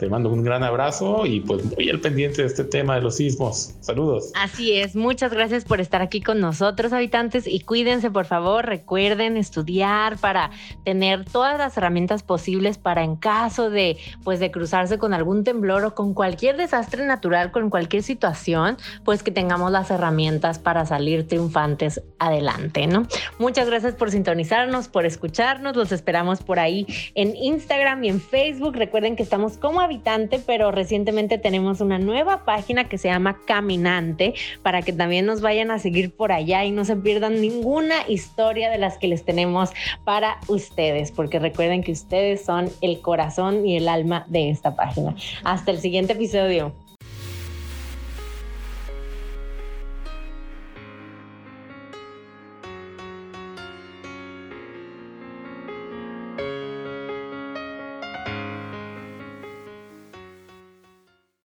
Te 0.00 0.08
mando 0.08 0.30
un 0.30 0.42
gran 0.42 0.62
abrazo 0.62 1.26
y 1.26 1.40
pues 1.40 1.62
muy 1.76 1.90
al 1.90 2.00
pendiente 2.00 2.40
de 2.40 2.48
este 2.48 2.64
tema 2.64 2.94
de 2.94 3.02
los 3.02 3.16
sismos. 3.16 3.74
Saludos. 3.80 4.32
Así 4.34 4.72
es, 4.72 4.96
muchas 4.96 5.30
gracias 5.30 5.66
por 5.66 5.78
estar 5.78 6.00
aquí 6.00 6.22
con 6.22 6.40
nosotros, 6.40 6.94
habitantes, 6.94 7.46
y 7.46 7.60
cuídense, 7.60 8.10
por 8.10 8.24
favor, 8.24 8.64
recuerden 8.64 9.36
estudiar 9.36 10.16
para 10.16 10.52
tener 10.86 11.26
todas 11.26 11.58
las 11.58 11.76
herramientas 11.76 12.22
posibles 12.22 12.78
para 12.78 13.04
en 13.04 13.16
caso 13.16 13.68
de 13.68 13.98
pues 14.24 14.40
de 14.40 14.50
cruzarse 14.50 14.96
con 14.96 15.12
algún 15.12 15.44
temblor 15.44 15.84
o 15.84 15.94
con 15.94 16.14
cualquier 16.14 16.56
desastre 16.56 17.04
natural, 17.04 17.50
con 17.50 17.68
cualquier 17.68 18.02
situación, 18.02 18.78
pues 19.04 19.22
que 19.22 19.30
tengamos 19.30 19.70
las 19.70 19.90
herramientas 19.90 20.58
para 20.58 20.86
salir 20.86 21.28
triunfantes 21.28 22.00
adelante, 22.18 22.86
¿no? 22.86 23.06
Muchas 23.38 23.68
gracias 23.68 23.94
por 23.96 24.10
sintonizarnos, 24.10 24.88
por 24.88 25.04
escucharnos, 25.04 25.76
los 25.76 25.92
esperamos 25.92 26.42
por 26.42 26.58
ahí 26.58 26.86
en 27.14 27.36
Instagram 27.36 28.02
y 28.04 28.08
en 28.08 28.20
Facebook. 28.22 28.76
Recuerden 28.76 29.14
que 29.14 29.22
estamos 29.22 29.58
como 29.58 29.89
habitante, 29.90 30.38
pero 30.38 30.70
recientemente 30.70 31.36
tenemos 31.36 31.80
una 31.80 31.98
nueva 31.98 32.44
página 32.44 32.88
que 32.88 32.96
se 32.96 33.08
llama 33.08 33.40
Caminante 33.44 34.34
para 34.62 34.82
que 34.82 34.92
también 34.92 35.26
nos 35.26 35.40
vayan 35.40 35.72
a 35.72 35.80
seguir 35.80 36.14
por 36.14 36.30
allá 36.30 36.64
y 36.64 36.70
no 36.70 36.84
se 36.84 36.94
pierdan 36.94 37.40
ninguna 37.40 37.96
historia 38.06 38.70
de 38.70 38.78
las 38.78 38.98
que 38.98 39.08
les 39.08 39.24
tenemos 39.24 39.70
para 40.04 40.38
ustedes, 40.46 41.10
porque 41.10 41.40
recuerden 41.40 41.82
que 41.82 41.90
ustedes 41.90 42.44
son 42.44 42.70
el 42.82 43.00
corazón 43.00 43.66
y 43.66 43.76
el 43.76 43.88
alma 43.88 44.24
de 44.28 44.50
esta 44.50 44.76
página. 44.76 45.16
Hasta 45.42 45.72
el 45.72 45.80
siguiente 45.80 46.12
episodio. 46.12 46.72